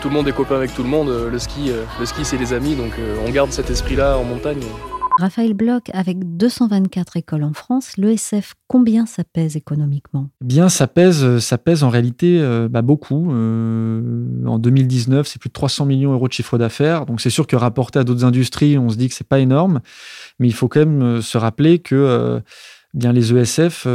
tout 0.00 0.08
le 0.08 0.14
monde 0.14 0.28
est 0.28 0.32
copain 0.32 0.54
avec 0.54 0.74
tout 0.74 0.82
le 0.82 0.88
monde. 0.88 1.08
Le 1.08 1.38
ski, 1.38 1.72
le 1.98 2.06
ski 2.06 2.26
c'est 2.26 2.36
les 2.36 2.52
amis, 2.52 2.76
donc 2.76 2.92
on 3.26 3.30
garde 3.30 3.50
cet 3.50 3.70
esprit-là 3.70 4.18
en 4.18 4.24
montagne. 4.24 4.62
Raphaël 5.18 5.52
Bloch, 5.52 5.90
avec 5.92 6.36
224 6.36 7.16
écoles 7.16 7.42
en 7.42 7.52
France, 7.52 7.96
l'ESF, 7.96 8.54
combien 8.68 9.04
ça 9.04 9.24
pèse 9.24 9.56
économiquement? 9.56 10.28
Eh 10.42 10.46
Bien, 10.46 10.68
ça 10.68 10.86
pèse, 10.86 11.40
ça 11.40 11.58
pèse 11.58 11.82
en 11.82 11.88
réalité 11.88 12.38
euh, 12.40 12.68
bah, 12.68 12.82
beaucoup. 12.82 13.32
Euh, 13.32 14.24
en 14.46 14.60
2019, 14.60 15.26
c'est 15.26 15.40
plus 15.40 15.48
de 15.48 15.54
300 15.54 15.86
millions 15.86 16.12
d'euros 16.12 16.28
de 16.28 16.32
chiffre 16.32 16.56
d'affaires. 16.56 17.04
Donc 17.04 17.20
c'est 17.20 17.30
sûr 17.30 17.48
que 17.48 17.56
rapporté 17.56 17.98
à 17.98 18.04
d'autres 18.04 18.24
industries, 18.24 18.78
on 18.78 18.90
se 18.90 18.96
dit 18.96 19.08
que 19.08 19.14
c'est 19.14 19.26
pas 19.26 19.40
énorme, 19.40 19.80
mais 20.38 20.46
il 20.46 20.54
faut 20.54 20.68
quand 20.68 20.80
même 20.80 21.02
euh, 21.02 21.20
se 21.20 21.36
rappeler 21.36 21.80
que 21.80 22.40
bien 22.94 23.12
les 23.12 23.36
ESF, 23.36 23.86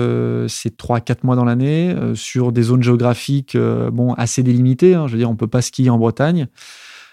c'est 0.49 0.75
3 0.77 0.99
4 0.99 1.23
mois 1.23 1.37
dans 1.37 1.45
l'année 1.45 1.95
sur 2.15 2.51
des 2.51 2.63
zones 2.63 2.83
géographiques 2.83 3.57
bon 3.57 4.13
assez 4.13 4.43
délimitées. 4.43 4.93
Hein. 4.93 5.07
je 5.07 5.13
veux 5.13 5.17
dire, 5.19 5.29
on 5.29 5.35
peut 5.35 5.47
pas 5.47 5.61
skier 5.61 5.89
en 5.89 5.97
Bretagne. 5.97 6.47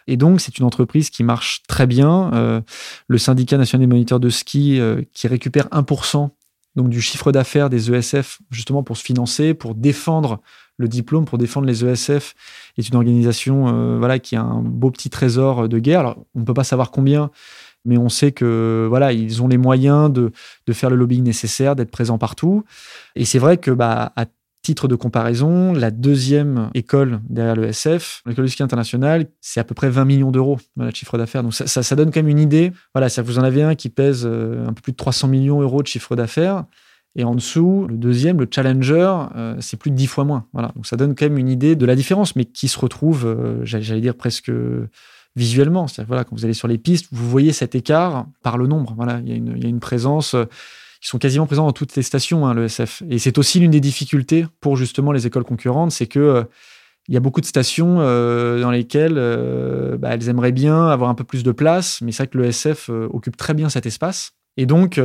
Et 0.07 0.17
donc, 0.17 0.41
c'est 0.41 0.59
une 0.59 0.65
entreprise 0.65 1.11
qui 1.11 1.25
marche 1.25 1.63
très 1.69 1.87
bien. 1.87 2.31
Euh, 2.35 2.61
le 3.09 3.19
syndicat 3.19 3.57
national 3.59 3.87
des 3.87 3.93
moniteurs 3.93 4.21
de 4.21 4.29
ski 4.29 4.81
euh, 4.81 5.03
qui 5.15 5.29
récupère 5.29 5.67
1% 5.69 6.31
donc, 6.77 6.89
du 6.89 7.01
chiffre 7.01 7.33
d'affaires 7.33 7.69
des 7.69 7.93
ESF, 7.93 8.39
justement 8.51 8.83
pour 8.83 8.97
se 8.97 9.03
financer, 9.03 9.55
pour 9.55 9.75
défendre 9.75 10.41
le 10.77 10.89
diplôme, 10.89 11.25
pour 11.25 11.37
défendre 11.37 11.67
les 11.67 11.85
ESF, 11.85 12.35
est 12.79 12.89
une 12.89 12.95
organisation 12.95 13.69
euh, 13.69 13.99
voilà, 13.99 14.19
qui 14.19 14.37
a 14.37 14.43
un 14.43 14.63
beau 14.63 14.91
petit 14.91 15.11
trésor 15.11 15.69
de 15.69 15.79
guerre. 15.79 16.01
Alors, 16.01 16.25
on 16.35 16.41
ne 16.41 16.45
peut 16.45 16.55
pas 16.55 16.65
savoir 16.65 16.91
combien, 16.91 17.31
mais 17.85 17.99
on 17.99 18.09
sait 18.09 18.33
que 18.33 18.87
voilà, 18.89 19.13
ils 19.13 19.43
ont 19.43 19.49
les 19.49 19.59
moyens 19.59 20.13
de, 20.13 20.33
de 20.67 20.73
faire 20.73 20.91
le 20.91 20.97
lobbying 20.97 21.25
nécessaire, 21.25 21.75
d'être 21.75 21.91
présents 21.91 22.19
partout. 22.19 22.65
Et 23.17 23.25
c'est 23.25 23.39
vrai 23.39 23.59
que 23.59 23.71
bah, 23.73 24.13
Titre 24.63 24.89
de 24.89 24.95
comparaison, 24.95 25.73
la 25.73 25.91
deuxième 25.91 26.69
école 26.75 27.21
derrière 27.31 27.57
le 27.57 27.65
SF, 27.69 28.23
l'école 28.27 28.45
du 28.45 28.51
ski 28.51 28.63
international, 28.63 29.27
c'est 29.41 29.59
à 29.59 29.65
peu 29.65 29.75
près 29.75 29.89
20 29.89 30.05
millions 30.05 30.31
d'euros 30.31 30.59
de 30.77 30.95
chiffre 30.95 31.17
d'affaires. 31.17 31.43
Donc 31.43 31.55
ça, 31.55 31.97
donne 31.97 32.11
quand 32.11 32.21
même 32.21 32.29
une 32.29 32.39
idée. 32.39 32.71
Voilà, 32.95 33.09
ça 33.09 33.23
vous 33.23 33.39
en 33.39 33.43
avez 33.43 33.63
un 33.63 33.75
qui 33.75 33.89
pèse 33.89 34.25
euh, 34.27 34.67
un 34.67 34.75
peu 34.75 34.83
plus 34.83 34.93
de 34.93 34.99
300 34.99 35.29
millions 35.29 35.61
d'euros 35.61 35.83
de 35.83 35.87
chiffre 35.87 36.15
d'affaires. 36.15 36.65
Et 37.17 37.25
en 37.25 37.35
dessous, 37.35 37.87
le 37.89 37.97
deuxième, 37.97 38.39
le 38.39 38.47
Challenger, 38.51 39.11
euh, 39.35 39.57
c'est 39.61 39.79
plus 39.79 39.91
de 39.91 39.97
10 39.97 40.07
fois 40.07 40.25
moins. 40.25 40.47
Voilà. 40.53 40.73
Donc 40.77 40.87
ça 40.87 40.97
donne 40.97 41.15
quand 41.15 41.25
même 41.25 41.39
une 41.39 41.49
idée 41.49 41.75
de 41.75 41.87
la 41.87 41.97
différence, 41.97 42.37
mais 42.37 42.45
qui 42.45 42.69
se 42.69 42.79
retrouve, 42.79 43.25
euh, 43.25 43.65
j'allais 43.65 44.03
dire 44.03 44.15
presque 44.15 44.53
visuellement. 45.37 45.87
C'est-à-dire 45.87 46.09
voilà, 46.09 46.25
quand 46.25 46.37
vous 46.37 46.45
allez 46.45 46.53
sur 46.53 46.69
les 46.69 46.77
pistes, 46.77 47.07
vous 47.13 47.31
voyez 47.31 47.53
cet 47.53 47.75
écart 47.75 48.27
par 48.43 48.59
le 48.59 48.67
nombre. 48.67 48.93
Voilà, 48.95 49.21
il 49.21 49.29
y 49.31 49.33
a 49.33 49.37
une, 49.37 49.55
il 49.57 49.63
y 49.63 49.67
a 49.67 49.71
une 49.71 49.81
présence 49.81 50.37
ils 51.03 51.07
sont 51.07 51.19
quasiment 51.19 51.47
présents 51.47 51.67
dans 51.67 51.73
toutes 51.73 51.97
les 51.97 52.03
stations, 52.03 52.47
hein, 52.47 52.55
le 52.55 52.65
SF. 52.65 53.03
Et 53.09 53.19
c'est 53.19 53.39
aussi 53.39 53.59
l'une 53.59 53.71
des 53.71 53.81
difficultés 53.81 54.47
pour 54.61 54.77
justement 54.77 55.13
les 55.13 55.27
écoles 55.27 55.45
concurrentes, 55.45 55.93
c'est 55.93 56.07
que 56.07 56.19
euh, 56.19 56.45
il 57.09 57.15
y 57.15 57.17
a 57.17 57.21
beaucoup 57.21 57.41
de 57.41 57.47
stations 57.47 57.97
euh, 58.01 58.61
dans 58.61 58.71
lesquelles 58.71 59.17
euh, 59.17 59.97
bah, 59.97 60.11
elles 60.13 60.29
aimeraient 60.29 60.53
bien 60.53 60.89
avoir 60.89 61.09
un 61.09 61.15
peu 61.15 61.25
plus 61.25 61.43
de 61.43 61.53
place, 61.53 62.03
mais 62.03 62.13
c'est 62.13 62.25
vrai 62.25 62.31
que 62.31 62.39
le 62.39 62.45
SF 62.45 62.91
occupe 62.91 63.37
très 63.37 63.55
bien 63.55 63.69
cet 63.71 63.87
espace. 63.87 64.33
Et 64.57 64.67
donc, 64.67 65.01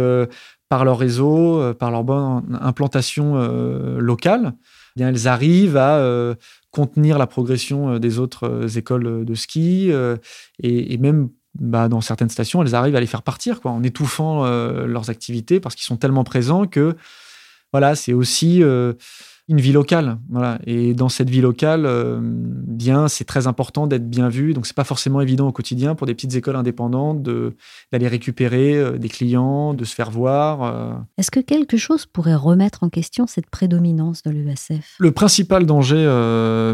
par 0.68 0.84
leur 0.84 0.98
réseau, 0.98 1.74
par 1.76 1.92
leur 1.92 2.04
bonne 2.04 2.60
implantation 2.62 3.36
locale, 3.98 4.54
eh 4.96 5.00
bien, 5.00 5.10
elles 5.10 5.28
arrivent 5.28 5.78
à 5.78 6.36
contenir 6.72 7.18
la 7.18 7.28
progression 7.28 8.00
des 8.00 8.20
autres 8.20 8.78
écoles 8.78 9.24
de 9.24 9.36
ski 9.36 9.92
et 10.60 10.98
même 10.98 11.30
bah, 11.60 11.88
dans 11.88 12.02
certaines 12.02 12.30
stations, 12.30 12.62
elles 12.62 12.76
arrivent 12.76 12.96
à 12.96 13.00
les 13.00 13.08
faire 13.08 13.22
partir, 13.22 13.62
quoi, 13.62 13.72
en 13.72 13.84
étouffant 13.84 14.46
euh, 14.46 14.86
leurs 14.86 15.10
activités 15.10 15.60
parce 15.60 15.76
qu'ils 15.76 15.86
sont 15.86 15.98
tellement 15.98 16.24
présents 16.24 16.66
que 16.66 16.96
voilà, 17.72 17.96
c'est 17.96 18.14
aussi 18.14 18.64
euh, 18.64 18.94
une 19.48 19.60
vie 19.60 19.72
locale. 19.72 20.18
Voilà. 20.30 20.60
Et 20.66 20.94
dans 20.94 21.10
cette 21.10 21.30
vie 21.30 21.42
locale, 21.42 21.86
euh, 21.86 22.20
bien, 22.22 23.08
c'est 23.08 23.26
très 23.26 23.48
important 23.48 23.88
d'être 23.88 24.10
bien 24.10 24.28
vu. 24.30 24.54
Donc, 24.54 24.66
c'est 24.66 24.76
pas 24.76 24.84
forcément 24.84 25.22
évident 25.22 25.48
au 25.48 25.52
quotidien 25.52 25.96
pour 25.96 26.08
des 26.08 26.14
petites 26.14 26.36
écoles 26.36 26.56
indépendantes 26.56 27.22
d'aller 27.22 28.08
récupérer 28.08 28.98
des 28.98 29.10
clients, 29.10 29.74
de 29.74 29.84
se 29.84 29.96
faire 29.96 30.12
voir. 30.12 31.04
Est-ce 31.18 31.32
que 31.32 31.42
quelque 31.42 31.78
chose 31.78 32.06
pourrait 32.06 32.36
remettre 32.36 32.84
en 32.84 32.90
question 32.90 33.28
cette 33.28 33.50
prédominance 33.50 34.24
de 34.24 34.32
l'ESF 34.32 34.96
Le 35.00 35.12
principal 35.12 35.66
danger, 35.66 36.06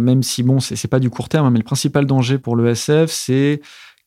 même 0.02 0.22
si 0.22 0.44
bon, 0.44 0.60
c'est 0.60 0.88
pas 0.88 1.00
du 1.00 1.10
court 1.10 1.30
terme, 1.30 1.48
hein, 1.48 1.52
mais 1.52 1.60
le 1.60 1.66
principal 1.66 2.06
danger 2.06 2.38
pour 2.38 2.56
l'ESF, 2.56 3.10
c'est 3.10 3.62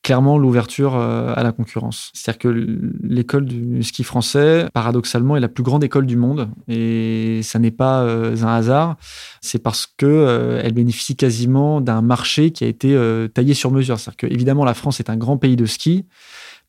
clairement 0.05 0.37
l'ouverture 0.37 0.95
euh, 0.95 1.33
à 1.35 1.41
la 1.41 1.51
concurrence. 1.51 2.11
C'est-à-dire 2.13 2.37
que 2.37 2.79
l'école 3.01 3.45
du 3.45 3.81
ski 3.81 4.03
français, 4.03 4.67
paradoxalement, 4.71 5.35
est 5.35 5.39
la 5.39 5.47
plus 5.47 5.63
grande 5.63 5.83
école 5.83 6.05
du 6.05 6.15
monde. 6.15 6.47
Et 6.67 7.39
ça 7.41 7.57
n'est 7.57 7.71
pas 7.71 8.03
euh, 8.03 8.37
un 8.43 8.53
hasard. 8.53 8.97
C'est 9.41 9.57
parce 9.57 9.87
que 9.87 10.05
euh, 10.05 10.61
elle 10.63 10.73
bénéficie 10.73 11.15
quasiment 11.15 11.81
d'un 11.81 12.03
marché 12.03 12.51
qui 12.51 12.63
a 12.63 12.67
été 12.67 12.95
taillé 13.33 13.55
sur 13.55 13.71
mesure. 13.71 13.99
C'est-à-dire 13.99 14.17
que, 14.17 14.27
évidemment, 14.27 14.63
la 14.63 14.75
France 14.75 14.99
est 14.99 15.09
un 15.09 15.17
grand 15.17 15.37
pays 15.37 15.55
de 15.55 15.65
ski. 15.65 16.05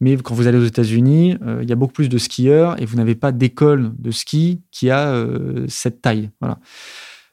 Mais 0.00 0.16
quand 0.16 0.34
vous 0.34 0.46
allez 0.46 0.58
aux 0.58 0.64
États-Unis, 0.64 1.36
il 1.60 1.68
y 1.68 1.72
a 1.72 1.76
beaucoup 1.76 1.92
plus 1.92 2.08
de 2.08 2.16
skieurs 2.16 2.80
et 2.80 2.86
vous 2.86 2.96
n'avez 2.96 3.14
pas 3.14 3.32
d'école 3.32 3.92
de 3.98 4.10
ski 4.10 4.62
qui 4.70 4.90
a 4.90 5.26
cette 5.68 6.00
taille. 6.00 6.30
Voilà. 6.40 6.58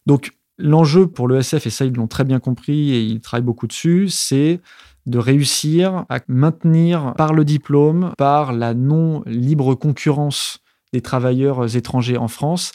Donc, 0.05 0.33
l'enjeu 0.57 1.07
pour 1.07 1.29
l'ESF, 1.29 1.65
et 1.65 1.69
ça, 1.69 1.85
ils 1.85 1.93
l'ont 1.93 2.07
très 2.07 2.23
bien 2.25 2.39
compris 2.39 2.91
et 2.91 3.01
ils 3.01 3.21
travaillent 3.21 3.45
beaucoup 3.45 3.67
dessus, 3.67 4.09
c'est 4.09 4.59
de 5.05 5.17
réussir 5.17 6.05
à 6.09 6.19
maintenir 6.27 7.13
par 7.17 7.33
le 7.33 7.43
diplôme, 7.45 8.13
par 8.17 8.53
la 8.53 8.73
non 8.73 9.23
libre 9.25 9.75
concurrence 9.75 10.59
des 10.93 11.01
travailleurs 11.01 11.75
étrangers 11.75 12.17
en 12.17 12.27
France, 12.27 12.71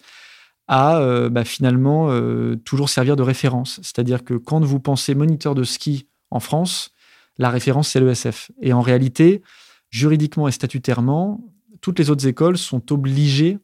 à 0.67 0.99
euh, 0.99 1.31
bah, 1.31 1.45
finalement 1.45 2.09
euh, 2.11 2.57
toujours 2.65 2.91
servir 2.91 3.17
de 3.17 3.23
référence. 3.23 3.81
C'est-à-dire 3.83 4.25
que 4.25 4.35
quand 4.35 4.63
vous 4.65 4.81
pensez 4.81 5.15
moniteur 5.15 5.55
de 5.55 5.65
ski 5.65 6.07
en 6.31 6.41
France, 6.41 6.91
la 7.39 7.51
référence, 7.51 7.89
c'est 7.89 8.01
l'ESF. 8.01 8.51
Et 8.61 8.73
en 8.73 8.83
réalité, 8.83 9.43
juridiquement 9.91 10.49
et 10.49 10.53
statutairement, 10.53 11.41
toutes 11.81 11.99
les 11.99 12.11
autres 12.11 12.27
écoles 12.27 12.59
sont 12.59 12.93
obligées 12.93 13.59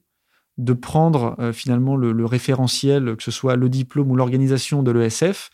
de 0.57 0.73
prendre 0.73 1.35
euh, 1.41 1.53
finalement 1.53 1.97
le, 1.97 2.25
référentiel, 2.25 3.17
que 3.17 3.23
ce 3.23 3.31
soit 3.31 3.57
le 3.57 3.69
diplôme 3.69 4.11
ou 4.11 4.17
l'organisation 4.17 4.83
de 4.83 4.91
l'ESF, 4.93 5.51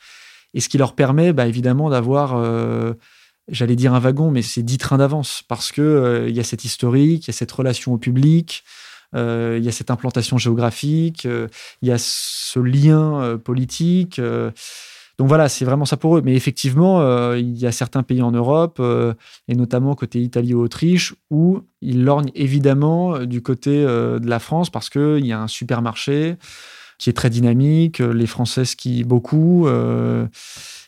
et 0.55 0.61
ce 0.61 0.69
qui 0.69 0.79
leur 0.79 0.95
permet 0.95 1.33
bah, 1.33 1.47
évidemment 1.47 1.91
d'avoir, 1.91 2.37
euh, 2.37 2.95
j'allais 3.49 3.77
dire 3.77 3.95
un 3.95 4.01
wagon, 4.01 4.31
mais 4.31 4.43
c'est 4.43 4.63
dix 4.63 4.79
trains 4.79 4.99
d'avance, 4.99 5.43
parce 5.49 5.73
qu'il 5.73 5.83
euh, 5.85 6.29
y 6.31 6.41
a 6.41 6.45
cette 6.45 6.65
historique, 6.65 7.27
il 7.27 7.31
y 7.31 7.35
a 7.35 7.35
cette 7.35 7.53
relation 7.53 7.93
au 7.93 7.99
public, 7.99 8.65
il 9.13 9.65
y 9.65 9.69
a 9.69 9.73
cette 9.73 9.91
implantation 9.91 10.39
géographique, 10.39 11.25
il 11.25 11.89
y 11.89 11.91
a 11.91 11.99
ce 11.99 12.61
lien 12.61 13.41
politique. 13.43 14.21
Donc 15.21 15.29
voilà, 15.29 15.51
c'est 15.51 15.67
vraiment 15.67 15.85
ça 15.85 15.99
pour 15.99 16.17
eux. 16.17 16.23
Mais 16.25 16.35
effectivement, 16.35 17.03
euh, 17.03 17.39
il 17.39 17.59
y 17.59 17.67
a 17.67 17.73
certains 17.73 18.03
pays 18.03 18.23
en 18.23 18.31
Europe, 18.31 18.79
euh, 18.81 19.13
et 19.49 19.55
notamment 19.55 19.95
côté 19.95 20.19
Italie 20.19 20.55
ou 20.55 20.63
Autriche, 20.63 21.15
où 21.29 21.61
ils 21.83 22.05
lorgnent 22.05 22.31
évidemment 22.35 23.17
euh, 23.17 23.27
du 23.27 23.43
côté 23.43 23.85
de 23.85 24.27
la 24.27 24.39
France 24.39 24.71
parce 24.71 24.89
qu'il 24.89 25.27
y 25.27 25.33
a 25.33 25.43
un 25.43 25.47
supermarché 25.47 26.37
qui 27.01 27.11
est 27.11 27.15
très 27.15 27.31
dynamique, 27.31 27.99
les 27.99 28.27
Français 28.27 28.65
skient 28.65 29.05
beaucoup. 29.05 29.67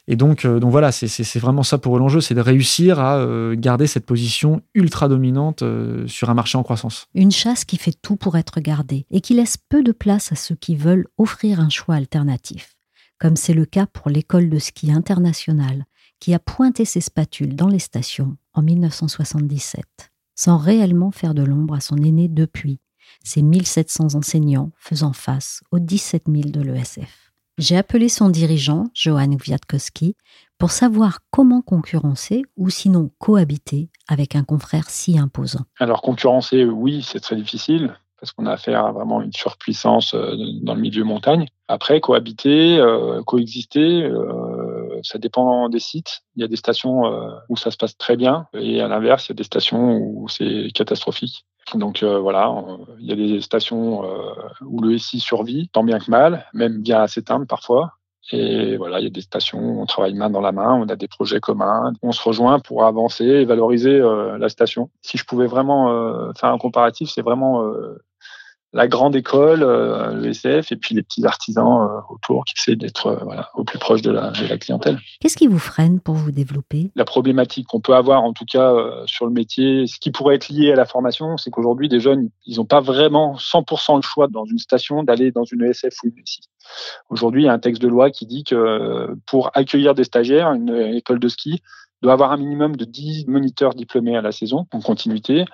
et 0.06 0.16
donc, 0.16 0.46
donc 0.46 0.70
voilà, 0.70 0.92
c'est 0.92 1.38
vraiment 1.38 1.62
ça 1.62 1.78
pour 1.78 1.98
l'enjeu, 1.98 2.20
c'est 2.20 2.34
de 2.34 2.40
réussir 2.40 3.00
à 3.00 3.26
garder 3.54 3.86
cette 3.86 4.06
position 4.06 4.62
ultra 4.74 5.08
dominante 5.08 5.64
sur 6.06 6.30
un 6.30 6.34
marché 6.34 6.58
en 6.58 6.62
croissance. 6.62 7.08
Une 7.14 7.32
chasse 7.32 7.64
qui 7.64 7.78
fait 7.78 7.96
tout 8.00 8.16
pour 8.16 8.36
être 8.36 8.60
gardée 8.60 9.06
et 9.10 9.20
qui 9.20 9.34
laisse 9.34 9.56
peu 9.56 9.82
de 9.82 9.92
place 9.92 10.30
à 10.30 10.36
ceux 10.36 10.54
qui 10.54 10.76
veulent 10.76 11.08
offrir 11.16 11.60
un 11.60 11.70
choix 11.70 11.94
alternatif 11.94 12.76
comme 13.22 13.36
c'est 13.36 13.54
le 13.54 13.66
cas 13.66 13.86
pour 13.86 14.10
l'école 14.10 14.50
de 14.50 14.58
ski 14.58 14.90
internationale, 14.90 15.84
qui 16.18 16.34
a 16.34 16.40
pointé 16.40 16.84
ses 16.84 17.00
spatules 17.00 17.54
dans 17.54 17.68
les 17.68 17.78
stations 17.78 18.36
en 18.52 18.62
1977, 18.62 19.84
sans 20.34 20.56
réellement 20.56 21.12
faire 21.12 21.32
de 21.32 21.44
l'ombre 21.44 21.74
à 21.74 21.80
son 21.80 21.98
aîné 21.98 22.26
depuis, 22.26 22.80
ses 23.24 23.42
1700 23.42 24.14
enseignants 24.14 24.70
faisant 24.76 25.12
face 25.12 25.62
aux 25.70 25.78
17 25.78 26.24
000 26.28 26.50
de 26.50 26.60
l'ESF. 26.60 27.32
J'ai 27.58 27.76
appelé 27.76 28.08
son 28.08 28.30
dirigeant, 28.30 28.86
Johan 28.94 29.36
Kwiatkowski, 29.36 30.16
pour 30.58 30.70
savoir 30.70 31.18
comment 31.30 31.60
concurrencer 31.60 32.42
ou 32.56 32.70
sinon 32.70 33.10
cohabiter 33.18 33.90
avec 34.08 34.36
un 34.36 34.44
confrère 34.44 34.88
si 34.88 35.18
imposant. 35.18 35.64
Alors 35.78 36.02
concurrencer, 36.02 36.64
oui, 36.64 37.02
c'est 37.06 37.20
très 37.20 37.36
difficile 37.36 37.94
parce 38.22 38.30
qu'on 38.30 38.46
a 38.46 38.52
affaire 38.52 38.86
à 38.86 38.92
vraiment 38.92 39.20
une 39.20 39.32
surpuissance 39.32 40.14
euh, 40.14 40.36
dans 40.62 40.76
le 40.76 40.80
milieu 40.80 41.02
montagne. 41.02 41.46
Après, 41.66 42.00
cohabiter, 42.00 42.78
euh, 42.78 43.20
coexister, 43.24 44.04
euh, 44.04 44.61
ça 45.02 45.18
dépend 45.18 45.68
des 45.68 45.78
sites. 45.78 46.22
Il 46.36 46.42
y 46.42 46.44
a 46.44 46.48
des 46.48 46.56
stations 46.56 47.02
où 47.48 47.56
ça 47.56 47.70
se 47.70 47.76
passe 47.76 47.96
très 47.96 48.16
bien 48.16 48.46
et 48.54 48.80
à 48.80 48.88
l'inverse, 48.88 49.28
il 49.28 49.32
y 49.32 49.34
a 49.34 49.36
des 49.36 49.44
stations 49.44 49.96
où 49.98 50.28
c'est 50.28 50.68
catastrophique. 50.74 51.44
Donc 51.74 52.02
voilà, 52.02 52.52
il 52.98 53.06
y 53.06 53.12
a 53.12 53.16
des 53.16 53.40
stations 53.40 54.02
où 54.62 54.80
le 54.80 54.98
SI 54.98 55.20
survit, 55.20 55.68
tant 55.68 55.84
bien 55.84 55.98
que 55.98 56.10
mal, 56.10 56.46
même 56.54 56.82
bien 56.82 57.00
à 57.00 57.06
s'éteindre 57.06 57.46
parfois. 57.46 57.92
Et 58.30 58.76
voilà, 58.76 59.00
il 59.00 59.04
y 59.04 59.08
a 59.08 59.10
des 59.10 59.20
stations 59.20 59.58
où 59.58 59.82
on 59.82 59.86
travaille 59.86 60.14
main 60.14 60.30
dans 60.30 60.40
la 60.40 60.52
main, 60.52 60.74
on 60.74 60.88
a 60.88 60.96
des 60.96 61.08
projets 61.08 61.40
communs, 61.40 61.92
on 62.02 62.12
se 62.12 62.22
rejoint 62.22 62.60
pour 62.60 62.84
avancer 62.84 63.24
et 63.24 63.44
valoriser 63.44 63.98
la 63.98 64.48
station. 64.48 64.90
Si 65.02 65.18
je 65.18 65.24
pouvais 65.24 65.46
vraiment 65.46 66.32
faire 66.34 66.50
un 66.50 66.58
comparatif, 66.58 67.10
c'est 67.10 67.22
vraiment 67.22 67.64
la 68.72 68.88
grande 68.88 69.14
école, 69.14 69.62
euh, 69.62 70.14
le 70.14 70.30
SF, 70.30 70.72
et 70.72 70.76
puis 70.76 70.94
les 70.94 71.02
petits 71.02 71.24
artisans 71.26 71.82
euh, 71.82 72.00
autour 72.08 72.44
qui 72.44 72.54
essaient 72.56 72.76
d'être 72.76 73.08
euh, 73.08 73.16
voilà, 73.22 73.50
au 73.54 73.64
plus 73.64 73.78
proche 73.78 74.00
de 74.00 74.10
la, 74.10 74.30
de 74.30 74.46
la 74.46 74.56
clientèle. 74.56 74.98
Qu'est-ce 75.20 75.36
qui 75.36 75.46
vous 75.46 75.58
freine 75.58 76.00
pour 76.00 76.14
vous 76.14 76.30
développer? 76.30 76.90
La 76.94 77.04
problématique 77.04 77.66
qu'on 77.68 77.80
peut 77.80 77.94
avoir, 77.94 78.22
en 78.22 78.32
tout 78.32 78.46
cas 78.50 78.72
sur 79.06 79.26
le 79.26 79.32
métier, 79.32 79.86
ce 79.86 79.98
qui 79.98 80.10
pourrait 80.10 80.36
être 80.36 80.48
lié 80.48 80.72
à 80.72 80.76
la 80.76 80.86
formation, 80.86 81.36
c'est 81.36 81.50
qu'aujourd'hui, 81.50 81.88
des 81.88 82.00
jeunes, 82.00 82.30
ils 82.46 82.56
n'ont 82.56 82.64
pas 82.64 82.80
vraiment 82.80 83.36
100% 83.36 83.96
le 83.96 84.02
choix 84.02 84.28
dans 84.28 84.44
une 84.44 84.58
station 84.58 85.02
d'aller 85.02 85.30
dans 85.32 85.44
une 85.44 85.62
ESF 85.62 85.94
ou 86.04 86.08
une 86.08 86.18
ESI. 86.18 86.40
Aujourd'hui, 87.10 87.42
il 87.42 87.46
y 87.46 87.48
a 87.48 87.52
un 87.52 87.58
texte 87.58 87.82
de 87.82 87.88
loi 87.88 88.10
qui 88.10 88.26
dit 88.26 88.44
que 88.44 89.14
pour 89.26 89.50
accueillir 89.54 89.94
des 89.94 90.04
stagiaires, 90.04 90.52
une 90.52 90.70
école 90.94 91.18
de 91.18 91.28
ski, 91.28 91.62
doit 92.02 92.12
avoir 92.12 92.32
un 92.32 92.36
minimum 92.36 92.76
de 92.76 92.84
10 92.84 93.26
moniteurs 93.28 93.74
diplômés 93.74 94.16
à 94.16 94.20
la 94.20 94.32
saison 94.32 94.66
en 94.72 94.80
continuité. 94.80 95.44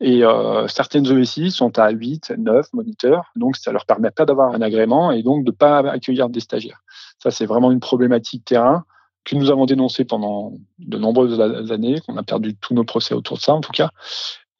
Et 0.00 0.24
euh, 0.24 0.66
certaines 0.68 1.06
ESI 1.06 1.50
sont 1.50 1.78
à 1.78 1.90
8, 1.90 2.34
9 2.36 2.72
moniteurs. 2.72 3.30
Donc, 3.36 3.56
ça 3.56 3.72
leur 3.72 3.86
permet 3.86 4.10
pas 4.10 4.24
d'avoir 4.24 4.52
un 4.52 4.60
agrément 4.60 5.12
et 5.12 5.22
donc 5.22 5.44
de 5.44 5.50
pas 5.52 5.78
accueillir 5.78 6.28
des 6.28 6.40
stagiaires. 6.40 6.82
Ça, 7.18 7.30
c'est 7.30 7.46
vraiment 7.46 7.70
une 7.70 7.80
problématique 7.80 8.44
terrain 8.44 8.84
que 9.24 9.36
nous 9.36 9.50
avons 9.50 9.66
dénoncé 9.66 10.04
pendant 10.04 10.52
de 10.80 10.98
nombreuses 10.98 11.40
années, 11.70 12.00
qu'on 12.00 12.16
a 12.16 12.24
perdu 12.24 12.56
tous 12.56 12.74
nos 12.74 12.82
procès 12.82 13.14
autour 13.14 13.36
de 13.36 13.42
ça, 13.42 13.54
en 13.54 13.60
tout 13.60 13.70
cas. 13.70 13.90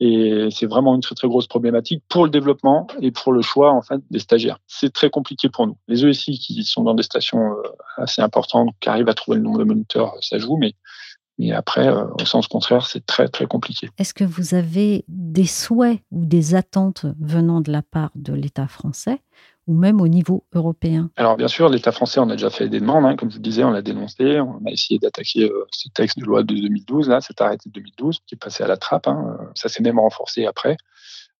Et 0.04 0.48
c'est 0.50 0.66
vraiment 0.66 0.96
une 0.96 1.00
très 1.00 1.14
très 1.14 1.28
grosse 1.28 1.46
problématique 1.46 2.02
pour 2.08 2.24
le 2.24 2.30
développement 2.30 2.88
et 3.00 3.12
pour 3.12 3.32
le 3.32 3.40
choix 3.40 3.70
en 3.70 3.82
fait 3.82 4.00
des 4.10 4.18
stagiaires. 4.18 4.58
C'est 4.66 4.92
très 4.92 5.10
compliqué 5.10 5.48
pour 5.48 5.66
nous. 5.68 5.76
Les 5.86 6.04
ESI 6.04 6.40
qui 6.40 6.64
sont 6.64 6.82
dans 6.82 6.94
des 6.94 7.04
stations 7.04 7.52
euh, 7.52 7.62
assez 7.98 8.20
importantes, 8.20 8.70
qui 8.80 8.88
arrivent 8.88 9.08
à 9.08 9.14
trouver 9.14 9.36
le 9.36 9.44
nombre 9.44 9.60
de 9.60 9.64
moniteurs, 9.64 10.14
ça 10.20 10.38
joue, 10.38 10.56
mais 10.56 10.74
mais 11.38 11.52
après, 11.52 11.88
euh, 11.88 12.04
au 12.20 12.24
sens 12.24 12.46
contraire, 12.46 12.86
c'est 12.86 13.04
très, 13.04 13.28
très 13.28 13.46
compliqué. 13.46 13.88
Est-ce 13.98 14.14
que 14.14 14.24
vous 14.24 14.54
avez 14.54 15.04
des 15.08 15.46
souhaits 15.46 16.00
ou 16.10 16.24
des 16.26 16.54
attentes 16.54 17.06
venant 17.20 17.60
de 17.60 17.72
la 17.72 17.82
part 17.82 18.10
de 18.14 18.32
l'État 18.32 18.68
français 18.68 19.22
ou 19.66 19.74
même 19.74 20.00
au 20.00 20.08
niveau 20.08 20.44
européen? 20.54 21.10
Alors 21.16 21.36
bien 21.36 21.48
sûr, 21.48 21.68
l'État 21.68 21.92
français, 21.92 22.20
on 22.20 22.28
a 22.28 22.32
déjà 22.32 22.50
fait 22.50 22.68
des 22.68 22.80
demandes, 22.80 23.06
hein, 23.06 23.16
comme 23.16 23.30
je 23.30 23.36
vous 23.36 23.42
disais, 23.42 23.64
on 23.64 23.70
l'a 23.70 23.82
dénoncé, 23.82 24.40
on 24.40 24.60
a 24.66 24.70
essayé 24.70 24.98
d'attaquer 24.98 25.44
euh, 25.44 25.66
ce 25.70 25.88
texte 25.88 26.18
de 26.18 26.24
loi 26.24 26.42
de 26.42 26.54
2012, 26.54 27.08
là, 27.08 27.20
cet 27.20 27.40
arrêté 27.40 27.68
de 27.68 27.74
2012, 27.74 28.20
qui 28.26 28.34
est 28.34 28.38
passé 28.38 28.62
à 28.64 28.66
la 28.66 28.76
trappe, 28.76 29.08
hein. 29.08 29.38
ça 29.54 29.68
s'est 29.68 29.82
même 29.82 29.98
renforcé 29.98 30.46
après. 30.46 30.76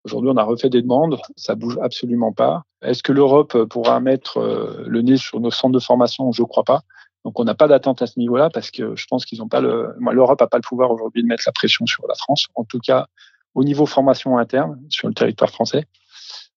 Aujourd'hui, 0.05 0.31
on 0.35 0.37
a 0.37 0.42
refait 0.42 0.68
des 0.68 0.83
demandes, 0.83 1.20
ça 1.37 1.55
bouge 1.55 1.78
absolument 1.81 2.33
pas. 2.33 2.64
Est-ce 2.83 3.05
que 3.05 3.12
l'Europe 3.12 3.64
pourra 3.66 4.00
mettre 4.00 4.38
euh, 4.38 4.85
le 4.87 5.00
nez 5.02 5.16
sur 5.16 5.38
nos 5.38 5.52
centres 5.52 5.74
de 5.74 5.78
formation? 5.78 6.33
Je 6.33 6.42
ne 6.42 6.46
crois 6.46 6.64
pas. 6.64 6.83
Donc 7.24 7.38
on 7.38 7.44
n'a 7.44 7.54
pas 7.54 7.68
d'attente 7.68 8.02
à 8.02 8.06
ce 8.06 8.18
niveau-là 8.18 8.50
parce 8.50 8.70
que 8.70 8.96
je 8.96 9.06
pense 9.06 9.24
qu'ils 9.24 9.38
n'ont 9.38 9.48
pas 9.48 9.61
le, 9.61 9.94
l'Europe 10.11 10.40
n'a 10.40 10.46
pas 10.46 10.58
le 10.58 10.62
pouvoir 10.62 10.90
aujourd'hui 10.90 11.22
de 11.22 11.28
mettre 11.28 11.44
la 11.46 11.52
pression 11.52 11.87
sur 11.87 12.06
la 12.08 12.14
France. 12.14 12.46
En 12.54 12.64
tout 12.64 12.80
cas, 12.80 13.06
au 13.54 13.64
niveau 13.64 13.87
formation 13.87 14.38
interne 14.38 14.80
sur 14.88 15.08
le 15.08 15.14
territoire 15.14 15.50
français, 15.50 15.85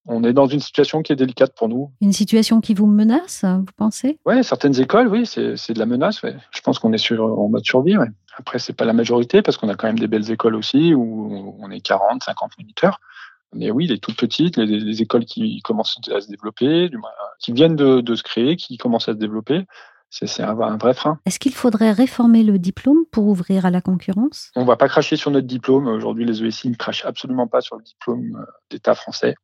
on 0.08 0.24
est 0.24 0.34
dans 0.34 0.46
une 0.46 0.60
situation 0.60 1.02
qui 1.02 1.14
est 1.14 1.16
délicate 1.16 1.56
pour 1.56 1.68
nous. 1.68 1.92
Une 2.00 2.14
situation 2.14 2.62
qui 2.62 2.74
vous 2.74 2.86
menace, 2.86 3.44
vous 3.44 3.66
pensez? 3.76 4.20
Oui, 4.26 4.44
certaines 4.44 4.80
écoles, 4.80 5.08
oui, 5.08 5.26
c'est, 5.26 5.58
c'est 5.58 5.74
de 5.74 5.80
la 5.80 5.88
menace. 5.88 6.22
Ouais. 6.22 6.36
Je 6.52 6.62
pense 6.62 6.78
qu'on 6.78 6.94
est 6.94 7.00
sur, 7.00 7.24
en 7.24 7.50
mode 7.50 7.66
survie. 7.66 7.98
Ouais. 7.98 8.10
Après, 8.38 8.60
c'est 8.60 8.74
pas 8.74 8.86
la 8.86 8.94
majorité 8.94 9.42
parce 9.42 9.58
qu'on 9.58 9.70
a 9.70 9.76
quand 9.76 9.88
même 9.88 10.00
des 10.00 10.08
belles 10.08 10.30
écoles 10.30 10.56
aussi 10.56 10.94
où 10.94 11.56
on 11.60 11.72
est 11.72 11.82
40, 11.82 12.24
50 12.24 12.52
moniteurs. 12.60 13.00
Mais 13.54 13.72
oui, 13.72 13.88
les 13.88 13.98
toutes 13.98 14.18
petites, 14.18 14.58
les, 14.58 14.66
les 14.66 15.02
écoles 15.02 15.26
qui 15.26 15.62
commencent 15.62 15.98
à 16.14 16.22
se 16.22 16.28
développer, 16.28 16.90
qui 17.40 17.52
viennent 17.54 17.76
de, 17.76 18.02
de 18.02 18.16
se 18.16 18.24
créer, 18.24 18.58
qui 18.58 18.78
commencent 18.78 19.08
à 19.08 19.14
se 19.14 19.18
développer, 19.18 19.66
c'est 20.24 20.44
un, 20.44 20.58
un, 20.60 20.78
vrai 20.78 20.94
frein. 20.94 21.20
Est-ce 21.26 21.40
qu'il 21.40 21.54
faudrait 21.54 21.92
réformer 21.92 22.44
le 22.44 22.58
diplôme 22.58 23.06
pour 23.12 23.28
ouvrir 23.28 23.66
à 23.66 23.72
la 23.72 23.82
concurrence? 23.82 24.52
On 24.56 24.62
ne 24.62 24.68
va 24.68 24.78
pas 24.78 24.88
cracher 24.88 25.18
sur 25.18 25.32
notre 25.32 25.48
diplôme. 25.48 25.88
Aujourd'hui, 25.88 26.26
les 26.26 26.44
ESI 26.44 26.70
ne 26.70 26.76
crachent 26.76 27.06
absolument 27.06 27.48
pas 27.48 27.62
sur 27.62 27.76
le 27.76 27.84
diplôme 27.84 28.38
euh, 28.40 28.46
d'État 28.70 28.96
français 28.96 29.36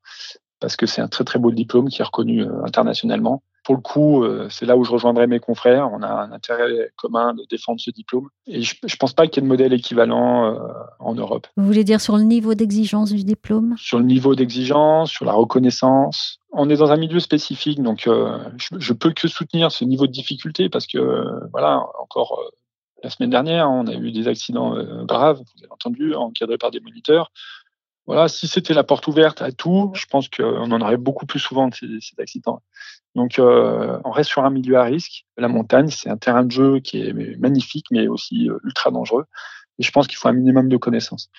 parce 0.62 0.78
que 0.78 0.86
c'est 0.86 1.02
un 1.02 1.10
très 1.10 1.26
très 1.26 1.40
beau 1.40 1.52
diplôme 1.52 1.90
qui 1.90 2.02
est 2.02 2.06
reconnu 2.06 2.44
euh, 2.44 2.64
internationalement. 2.64 3.44
Pour 3.64 3.76
le 3.76 3.82
coup, 3.82 4.24
euh, 4.24 4.48
c'est 4.50 4.66
là 4.66 4.76
où 4.76 4.84
je 4.84 4.92
rejoindrai 4.92 5.28
mes 5.28 5.40
confrères. 5.40 5.90
On 5.92 6.02
a 6.02 6.08
un 6.08 6.32
intérêt 6.32 6.92
commun 6.96 7.34
de 7.34 7.44
défendre 7.50 7.80
ce 7.80 7.92
diplôme. 7.92 8.28
Et 8.48 8.62
je 8.62 8.76
ne 8.84 8.96
pense 9.00 9.14
pas 9.14 9.28
qu'il 9.28 9.42
y 9.42 9.46
ait 9.46 9.48
de 9.48 9.52
modèle 9.52 9.74
équivalent 9.74 10.58
en 11.00 11.14
Europe. 11.14 11.48
Vous 11.58 11.66
voulez 11.66 11.84
dire 11.84 12.02
sur 12.02 12.18
le 12.18 12.24
niveau 12.24 12.56
d'exigence 12.56 13.12
du 13.12 13.24
diplôme? 13.24 13.76
Sur 13.78 14.00
le 14.00 14.06
niveau 14.06 14.36
d'exigence, 14.36 15.12
sur 15.12 15.26
la 15.26 15.34
reconnaissance, 15.34 16.40
on 16.52 16.70
est 16.70 16.78
dans 16.78 16.92
un 16.92 16.98
milieu 16.98 17.20
spécifique, 17.20 17.82
donc 17.82 18.08
euh, 18.08 18.38
je, 18.58 18.78
je, 18.78 18.94
peux 18.94 19.12
que 19.12 19.28
soutenir 19.28 19.72
ce 19.72 19.86
niveau 19.86 20.06
de 20.06 20.12
difficulté 20.12 20.70
parce 20.70 20.86
que 20.86 21.50
voilà, 21.52 21.86
encore 22.00 22.40
euh, 22.40 22.50
la 23.04 23.10
semaine 23.10 23.30
dernière, 23.30 23.70
on 23.70 23.88
a 23.88 23.94
eu 23.94 24.12
des 24.12 24.28
accidents 24.28 24.76
euh, 24.76 25.06
graves, 25.06 25.38
vous 25.38 25.64
avez 25.64 25.72
entendu, 25.72 26.14
encadrés 26.14 26.58
par 26.58 26.72
des 26.72 26.80
moniteurs. 26.80 27.32
Voilà, 28.12 28.28
si 28.28 28.48
c'était 28.48 28.74
la 28.74 28.84
porte 28.84 29.08
ouverte 29.08 29.42
à 29.42 29.52
tout, 29.52 29.92
je 29.94 30.06
pense 30.06 30.28
qu'on 30.28 30.72
en 30.72 30.82
aurait 30.82 30.98
beaucoup 30.98 31.26
plus 31.26 31.40
souvent 31.40 31.70
de 31.70 31.76
ces, 31.76 31.88
accidents. 32.20 32.62
Donc, 33.16 33.36
on 33.40 34.12
reste 34.12 34.30
sur 34.30 34.44
un 34.44 34.50
milieu 34.50 34.78
à 34.78 34.84
risque. 34.84 35.26
La 35.38 35.48
montagne, 35.48 35.88
c'est 35.88 36.10
un 36.10 36.18
terrain 36.18 36.44
de 36.44 36.52
jeu 36.52 36.80
qui 36.80 37.02
est 37.02 37.14
magnifique, 37.40 37.86
mais 37.90 38.08
aussi 38.08 38.50
ultra 38.66 38.92
dangereux. 38.92 39.26
Et 39.80 39.84
je 39.84 39.92
pense 39.92 40.08
qu'il 40.08 40.18
faut 40.18 40.28
un 40.28 40.34
minimum 40.34 40.68
de 40.68 40.78
connaissances. 40.78 41.30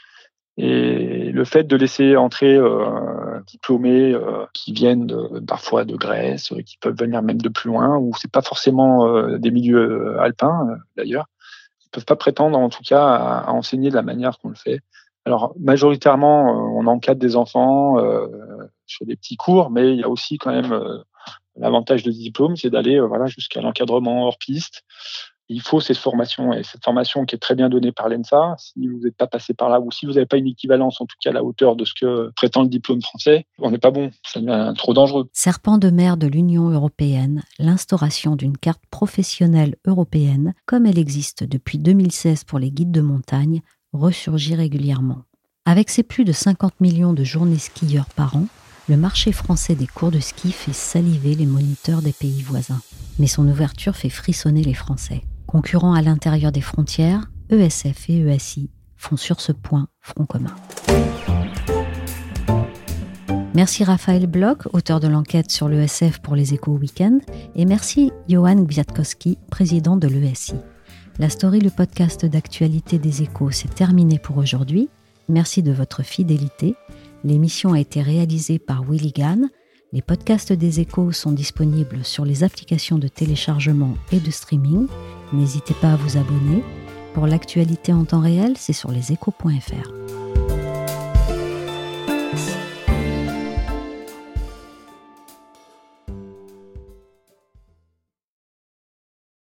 Et 0.59 1.33
le 1.33 1.45
fait 1.45 1.65
de 1.65 1.77
laisser 1.77 2.17
entrer 2.17 2.55
euh, 2.57 3.41
diplômés 3.47 4.13
euh, 4.13 4.45
qui 4.53 4.73
viennent 4.73 5.11
parfois 5.47 5.85
de 5.85 5.97
Grèce, 5.97 6.53
qui 6.67 6.77
peuvent 6.77 6.97
venir 6.99 7.23
même 7.23 7.41
de 7.41 7.49
plus 7.49 7.69
loin, 7.69 7.97
ou 7.97 8.13
c'est 8.19 8.31
pas 8.31 8.43
forcément 8.43 9.07
euh, 9.07 9.39
des 9.39 9.51
milieux 9.51 10.19
alpins 10.21 10.67
d'ailleurs, 10.97 11.27
ils 11.85 11.89
peuvent 11.89 12.05
pas 12.05 12.17
prétendre 12.17 12.59
en 12.59 12.69
tout 12.69 12.83
cas 12.83 13.03
à, 13.03 13.51
enseigner 13.51 13.89
de 13.89 13.95
la 13.95 14.03
manière 14.03 14.39
qu'on 14.39 14.51
le 14.51 14.55
fait. 14.55 14.81
Alors 15.25 15.55
majoritairement, 15.59 16.51
on 16.77 16.87
encadre 16.87 17.21
des 17.21 17.37
enfants 17.37 17.97
sur 18.87 19.07
des 19.07 19.17
petits 19.17 19.37
cours, 19.37 19.71
mais 19.71 19.93
il 19.93 20.01
y 20.01 20.03
a 20.03 20.09
aussi 20.09 20.37
quand 20.39 20.51
même 20.51 20.77
l'avantage 21.57 22.03
de 22.03 22.11
diplôme, 22.11 22.57
c'est 22.57 22.71
d'aller 22.71 22.99
voilà 23.01 23.27
jusqu'à 23.27 23.61
l'encadrement 23.61 24.27
hors 24.27 24.39
piste 24.39 24.85
il 25.53 25.61
faut 25.61 25.81
cette 25.81 25.99
formation 25.99 26.53
et 26.53 26.63
cette 26.63 26.85
formation 26.85 27.25
qui 27.25 27.35
est 27.35 27.39
très 27.39 27.55
bien 27.55 27.69
donnée 27.69 27.93
par 27.93 28.09
l'ENSA. 28.09 28.55
Si 28.59 28.87
vous 28.87 29.01
n'êtes 29.01 29.17
pas 29.17 29.27
passé 29.27 29.55
par 29.55 29.69
là 29.69 29.81
ou 29.81 29.91
si 29.91 30.07
vous 30.07 30.13
n'avez 30.13 30.27
pas 30.27 30.39
une 30.39 30.47
équivalence, 30.47 31.01
en 31.01 31.07
tout 31.07 31.17
cas 31.23 31.31
à 31.31 31.33
la 31.33 31.45
hauteur 31.45 31.77
de 31.77 31.85
ce 31.85 31.93
que 31.95 32.31
prétend 32.37 32.63
le 32.63 32.69
diplôme 32.69 33.03
français, 33.03 33.47
on 33.59 33.71
n'est 33.71 33.79
pas 33.79 33.91
bon. 33.91 34.11
Ça 34.27 34.41
devient 34.41 34.73
trop 34.77 34.95
dangereux. 34.95 35.29
Serpent 35.33 35.79
de 35.79 35.91
mer 35.91 36.17
de 36.17 36.27
l'Union 36.27 36.71
européenne, 36.71 37.43
l'instauration 37.59 38.37
d'une 38.37 38.57
carte 38.57 38.83
professionnelle 38.91 39.77
européenne, 39.87 40.55
comme 40.67 40.87
elle 40.87 40.99
existe 40.99 41.45
depuis 41.45 41.79
2016 41.79 42.45
pour 42.45 42.59
les 42.59 42.71
guides 42.71 42.93
de 42.93 43.01
montagne, 43.01 43.61
ressurgit 43.93 44.55
régulièrement. 44.55 45.23
Avec 45.65 45.91
ses 45.91 46.03
plus 46.03 46.25
de 46.25 46.33
50 46.33 46.81
millions 46.81 47.13
de 47.13 47.25
journées 47.25 47.59
skieurs 47.59 48.09
par 48.17 48.37
an, 48.37 48.47
le 48.89 48.97
marché 48.97 49.31
français 49.33 49.75
des 49.75 49.87
cours 49.87 50.11
de 50.11 50.19
ski 50.19 50.51
fait 50.51 50.73
saliver 50.73 51.35
les 51.35 51.47
moniteurs 51.47 52.03
des 52.03 52.13
pays 52.13 52.43
voisins. 52.43 52.81
Mais 53.19 53.29
son 53.29 53.47
ouverture 53.47 53.95
fait 53.95 54.09
frissonner 54.09 54.65
les 54.65 54.75
Français. 54.75 55.23
Concurrents 55.47 55.95
à 55.95 56.03
l'intérieur 56.03 56.51
des 56.51 56.61
frontières, 56.61 57.31
ESF 57.51 58.11
et 58.11 58.19
ESI 58.19 58.71
font 58.97 59.17
sur 59.17 59.41
ce 59.41 59.53
point 59.53 59.89
front 60.01 60.27
commun. 60.27 60.55
Merci 63.55 63.85
Raphaël 63.85 64.27
Bloch, 64.27 64.67
auteur 64.73 64.99
de 64.99 65.09
l'enquête 65.09 65.51
sur 65.51 65.69
l'ESF 65.69 66.21
pour 66.21 66.35
les 66.35 66.55
échos 66.55 66.73
week-end, 66.73 67.19
et 67.55 67.67
merci 67.67 68.11
Johan 68.29 68.57
Gwiatkowski, 68.57 69.39
président 69.51 69.99
de 69.99 70.09
l'ESI. 70.09 70.55
La 71.19 71.29
story, 71.29 71.61
le 71.61 71.71
podcast 71.71 72.25
d'actualité 72.25 72.99
des 72.99 73.23
échos, 73.23 73.51
c'est 73.51 73.75
terminé 73.75 74.19
pour 74.19 74.39
aujourd'hui. 74.39 74.89
Merci 75.29 75.63
de 75.63 75.73
votre 75.73 76.03
fidélité. 76.03 76.75
L'émission 77.23 77.75
a 77.75 77.81
été 77.81 78.01
réalisée 78.01 78.59
par 78.59 78.83
Willy 78.83 79.13
Gann. 79.13 79.51
Les 79.93 80.01
podcasts 80.01 80.55
des 80.55 80.81
échos 80.81 81.13
sont 81.13 81.33
disponibles 81.33 82.03
sur 82.03 82.25
les 82.25 82.45
applications 82.45 82.99
de 82.99 83.09
téléchargement 83.09 83.95
et 84.11 84.21
de 84.21 84.31
streaming. 84.31 84.87
N'hésitez 85.35 85.75
pas 85.75 85.93
à 85.93 85.97
vous 85.97 86.17
abonner. 86.17 86.65
Pour 87.13 87.27
l'actualité 87.27 87.93
en 87.93 88.05
temps 88.05 88.21
réel, 88.21 88.55
c'est 88.57 88.73
sur 88.73 88.91
leséchos.fr. 88.91 90.22